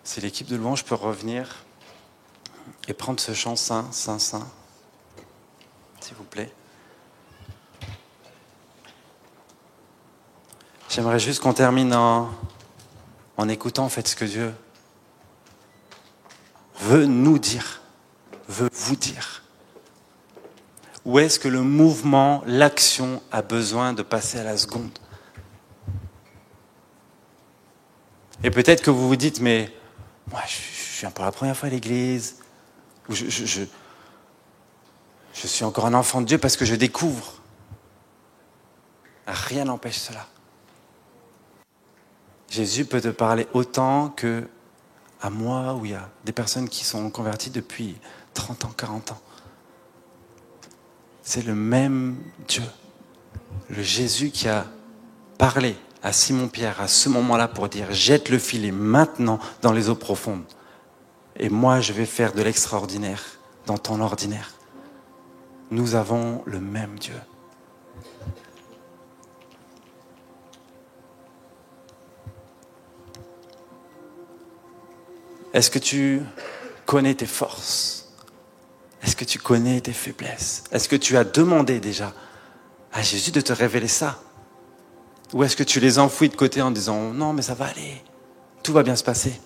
Si 0.04 0.20
l'équipe 0.20 0.46
de 0.46 0.56
louange 0.56 0.84
peut 0.84 0.94
revenir 0.94 1.64
et 2.86 2.92
prendre 2.92 3.18
ce 3.18 3.32
chant 3.32 3.56
saint, 3.56 3.88
saint, 3.92 4.18
saint 4.18 4.46
J'aimerais 10.88 11.18
juste 11.18 11.42
qu'on 11.42 11.52
termine 11.52 11.94
en, 11.94 12.30
en 13.36 13.48
écoutant 13.48 13.84
en 13.84 13.88
fait 13.88 14.08
ce 14.08 14.16
que 14.16 14.24
Dieu 14.24 14.54
veut 16.80 17.06
nous 17.06 17.38
dire, 17.38 17.82
veut 18.48 18.70
vous 18.72 18.96
dire. 18.96 19.42
Où 21.04 21.18
est-ce 21.18 21.38
que 21.38 21.48
le 21.48 21.62
mouvement, 21.62 22.42
l'action 22.46 23.22
a 23.30 23.42
besoin 23.42 23.92
de 23.92 24.02
passer 24.02 24.38
à 24.38 24.44
la 24.44 24.56
seconde? 24.56 24.90
Et 28.42 28.50
peut-être 28.50 28.82
que 28.82 28.90
vous 28.90 29.08
vous 29.08 29.16
dites, 29.16 29.40
mais 29.40 29.72
moi 30.30 30.40
je 30.46 31.00
viens 31.00 31.10
pour 31.10 31.24
la 31.24 31.32
première 31.32 31.56
fois 31.56 31.68
à 31.68 31.70
l'église, 31.70 32.36
ou 33.08 33.14
suis 35.46 35.64
encore 35.64 35.86
un 35.86 35.94
enfant 35.94 36.20
de 36.20 36.26
Dieu 36.26 36.38
parce 36.38 36.56
que 36.56 36.64
je 36.64 36.74
découvre. 36.74 37.34
Rien 39.26 39.64
n'empêche 39.64 39.98
cela. 39.98 40.26
Jésus 42.48 42.86
peut 42.86 43.00
te 43.00 43.08
parler 43.08 43.46
autant 43.52 44.08
que 44.08 44.48
à 45.20 45.30
moi 45.30 45.74
ou 45.74 45.84
a 45.86 46.08
des 46.24 46.32
personnes 46.32 46.68
qui 46.68 46.84
sont 46.84 47.10
converties 47.10 47.50
depuis 47.50 47.96
30 48.34 48.64
ans, 48.64 48.72
40 48.76 49.12
ans. 49.12 49.20
C'est 51.22 51.44
le 51.44 51.54
même 51.54 52.16
Dieu, 52.46 52.62
le 53.68 53.82
Jésus 53.82 54.30
qui 54.30 54.48
a 54.48 54.66
parlé 55.36 55.76
à 56.02 56.12
Simon-Pierre 56.12 56.80
à 56.80 56.88
ce 56.88 57.08
moment-là 57.08 57.48
pour 57.48 57.68
dire 57.68 57.92
jette 57.92 58.28
le 58.28 58.38
filet 58.38 58.70
maintenant 58.70 59.38
dans 59.60 59.72
les 59.72 59.88
eaux 59.88 59.94
profondes. 59.94 60.44
Et 61.36 61.50
moi, 61.50 61.80
je 61.80 61.92
vais 61.92 62.06
faire 62.06 62.32
de 62.32 62.42
l'extraordinaire 62.42 63.22
dans 63.66 63.78
ton 63.78 64.00
ordinaire 64.00 64.57
nous 65.70 65.94
avons 65.94 66.42
le 66.46 66.60
même 66.60 66.98
Dieu. 66.98 67.20
Est-ce 75.52 75.70
que 75.70 75.78
tu 75.78 76.22
connais 76.86 77.14
tes 77.14 77.26
forces? 77.26 78.12
Est-ce 79.02 79.16
que 79.16 79.24
tu 79.24 79.38
connais 79.38 79.80
tes 79.80 79.92
faiblesses? 79.92 80.64
Est-ce 80.70 80.88
que 80.88 80.96
tu 80.96 81.16
as 81.16 81.24
demandé 81.24 81.80
déjà 81.80 82.12
à 82.92 83.02
Jésus 83.02 83.30
de 83.30 83.40
te 83.40 83.52
révéler 83.52 83.88
ça? 83.88 84.20
Ou 85.32 85.44
est-ce 85.44 85.56
que 85.56 85.62
tu 85.62 85.80
les 85.80 85.98
enfouis 85.98 86.28
de 86.28 86.36
côté 86.36 86.62
en 86.62 86.70
disant 86.70 87.12
non 87.12 87.32
mais 87.32 87.42
ça 87.42 87.54
va 87.54 87.66
aller, 87.66 88.02
tout 88.62 88.72
va 88.72 88.82
bien 88.82 88.96
se 88.96 89.04
passer? 89.04 89.40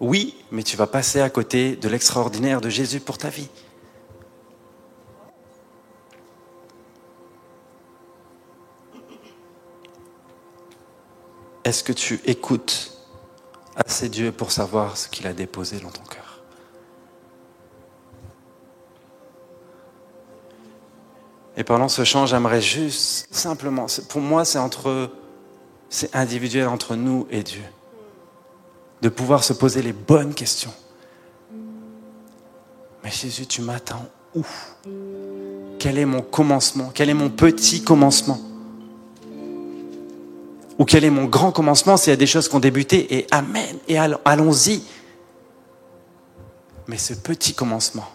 Oui, 0.00 0.36
mais 0.50 0.62
tu 0.62 0.76
vas 0.76 0.86
passer 0.86 1.20
à 1.20 1.30
côté 1.30 1.76
de 1.76 1.88
l'extraordinaire 1.88 2.60
de 2.60 2.68
Jésus 2.68 3.00
pour 3.00 3.16
ta 3.16 3.28
vie. 3.28 3.48
Est-ce 11.66 11.82
que 11.82 11.92
tu 11.92 12.20
écoutes 12.26 12.92
assez 13.74 14.08
Dieu 14.08 14.30
pour 14.30 14.52
savoir 14.52 14.96
ce 14.96 15.08
qu'il 15.08 15.26
a 15.26 15.32
déposé 15.32 15.80
dans 15.80 15.90
ton 15.90 16.04
cœur? 16.04 16.40
Et 21.56 21.64
pendant 21.64 21.88
ce 21.88 22.04
chant, 22.04 22.24
j'aimerais 22.24 22.62
juste 22.62 23.26
simplement, 23.34 23.86
pour 24.08 24.20
moi 24.20 24.44
c'est 24.44 24.60
c'est 25.88 26.14
individuel 26.14 26.68
entre 26.68 26.94
nous 26.94 27.26
et 27.32 27.42
Dieu, 27.42 27.64
de 29.02 29.08
pouvoir 29.08 29.42
se 29.42 29.52
poser 29.52 29.82
les 29.82 29.92
bonnes 29.92 30.34
questions. 30.34 30.74
Mais 33.02 33.10
Jésus, 33.10 33.48
tu 33.48 33.60
m'attends 33.60 34.06
où? 34.36 34.44
Quel 35.80 35.98
est 35.98 36.04
mon 36.04 36.22
commencement? 36.22 36.92
Quel 36.94 37.10
est 37.10 37.14
mon 37.14 37.28
petit 37.28 37.82
commencement? 37.82 38.38
Ou 40.78 40.84
quel 40.84 41.04
est 41.04 41.10
mon 41.10 41.24
grand 41.24 41.52
commencement 41.52 41.96
s'il 41.96 42.10
y 42.10 42.14
a 42.14 42.16
des 42.16 42.26
choses 42.26 42.48
qui 42.48 42.54
ont 42.54 42.60
débuté 42.60 43.16
et 43.16 43.26
amen 43.30 43.76
et 43.88 43.98
allons-y. 43.98 44.82
Mais 46.86 46.98
ce 46.98 47.14
petit 47.14 47.54
commencement, 47.54 48.08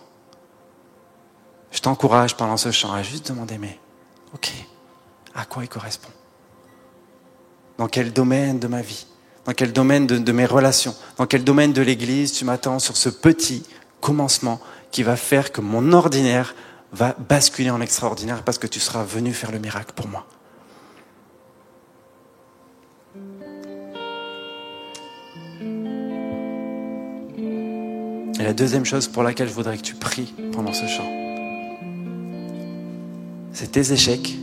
je 1.72 1.80
t'encourage 1.80 2.36
pendant 2.36 2.58
ce 2.58 2.72
chant 2.72 2.94
à 2.94 3.04
juste 3.04 3.28
demander, 3.28 3.58
mais 3.58 3.80
ok, 4.34 4.52
à 5.36 5.46
quoi 5.46 5.64
il 5.64 5.70
correspond? 5.70 6.12
Dans 7.78 7.88
quel 7.88 8.14
domaine 8.14 8.60
de 8.60 8.68
ma 8.68 8.82
vie? 8.82 9.08
Dans 9.46 9.54
quel 9.54 9.74
domaine 9.74 10.06
de, 10.06 10.18
de 10.20 10.32
mes 10.32 10.46
relations? 10.46 10.96
Dans 11.18 11.26
quel 11.26 11.44
domaine 11.44 11.74
de 11.74 11.82
l'Église 11.82 12.32
tu 12.32 12.46
m'attends 12.46 12.80
sur 12.80 12.96
ce 12.96 13.10
petit 13.10 13.64
commencement 14.00 14.62
qui 14.92 15.04
va 15.04 15.16
faire 15.16 15.52
que 15.52 15.62
mon 15.62 15.94
ordinaire 15.94 16.54
va 16.92 17.16
basculer 17.28 17.72
en 17.72 17.82
extraordinaire 17.82 18.44
parce 18.44 18.58
que 18.58 18.68
tu 18.68 18.80
seras 18.80 19.04
venu 19.04 19.34
faire 19.34 19.52
le 19.52 19.60
miracle 19.60 19.94
pour 19.96 20.08
moi? 20.08 20.28
Et 28.42 28.44
la 28.44 28.54
deuxième 28.54 28.86
chose 28.86 29.08
pour 29.08 29.22
laquelle 29.22 29.48
je 29.48 29.54
voudrais 29.54 29.78
que 29.78 29.84
tu 29.84 29.94
pries 29.94 30.34
pendant 30.52 30.74
ce 30.74 30.88
chant, 30.88 31.08
c'est 33.54 33.72
tes 33.72 33.94
échecs 33.94 34.36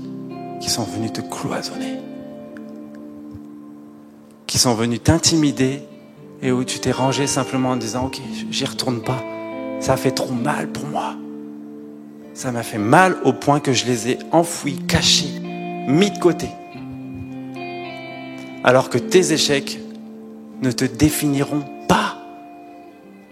qui 0.61 0.71
sont 0.71 0.85
venus 0.85 1.13
te 1.13 1.21
cloisonner, 1.21 1.99
qui 4.47 4.57
sont 4.57 4.75
venus 4.75 5.03
t'intimider 5.03 5.83
et 6.43 6.53
où 6.53 6.63
tu 6.63 6.79
t'es 6.79 6.93
rangé 6.93 7.27
simplement 7.27 7.71
en 7.71 7.77
disant 7.77 8.07
ok, 8.07 8.21
j'y 8.53 8.65
retourne 8.67 9.03
pas, 9.03 9.21
ça 9.81 9.97
fait 9.97 10.13
trop 10.13 10.33
mal 10.33 10.69
pour 10.69 10.87
moi. 10.87 11.17
Ça 12.35 12.53
m'a 12.53 12.63
fait 12.63 12.79
mal 12.79 13.17
au 13.25 13.33
point 13.33 13.59
que 13.59 13.73
je 13.73 13.85
les 13.85 14.11
ai 14.11 14.19
enfouis, 14.31 14.79
cachés, 14.87 15.41
mis 15.89 16.13
de 16.13 16.19
côté. 16.21 16.51
Alors 18.63 18.91
que 18.91 18.99
tes 18.99 19.33
échecs 19.33 19.81
ne 20.63 20.71
te 20.71 20.85
définiront 20.85 21.65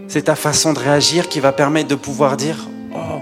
c'est 0.08 0.22
ta 0.22 0.36
façon 0.36 0.72
de 0.72 0.78
réagir 0.78 1.28
qui 1.28 1.40
va 1.40 1.52
permettre 1.52 1.88
de 1.88 1.94
pouvoir 1.94 2.36
dire, 2.36 2.68
oh, 2.94 3.20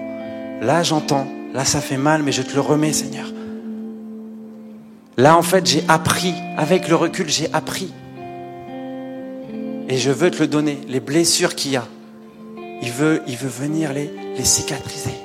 là 0.60 0.82
j'entends, 0.82 1.26
là 1.52 1.64
ça 1.64 1.80
fait 1.80 1.96
mal, 1.96 2.22
mais 2.22 2.32
je 2.32 2.42
te 2.42 2.54
le 2.54 2.60
remets 2.60 2.92
Seigneur. 2.92 3.26
Là 5.16 5.36
en 5.36 5.42
fait 5.42 5.66
j'ai 5.66 5.84
appris, 5.88 6.34
avec 6.56 6.88
le 6.88 6.96
recul 6.96 7.28
j'ai 7.28 7.52
appris. 7.52 7.92
Et 9.88 9.98
je 9.98 10.10
veux 10.10 10.30
te 10.30 10.40
le 10.40 10.46
donner, 10.46 10.78
les 10.88 11.00
blessures 11.00 11.54
qu'il 11.54 11.72
y 11.72 11.76
a. 11.76 11.86
Il 12.82 12.90
veut, 12.90 13.22
il 13.26 13.36
veut 13.36 13.48
venir 13.48 13.92
les, 13.92 14.10
les 14.36 14.44
cicatriser. 14.44 15.23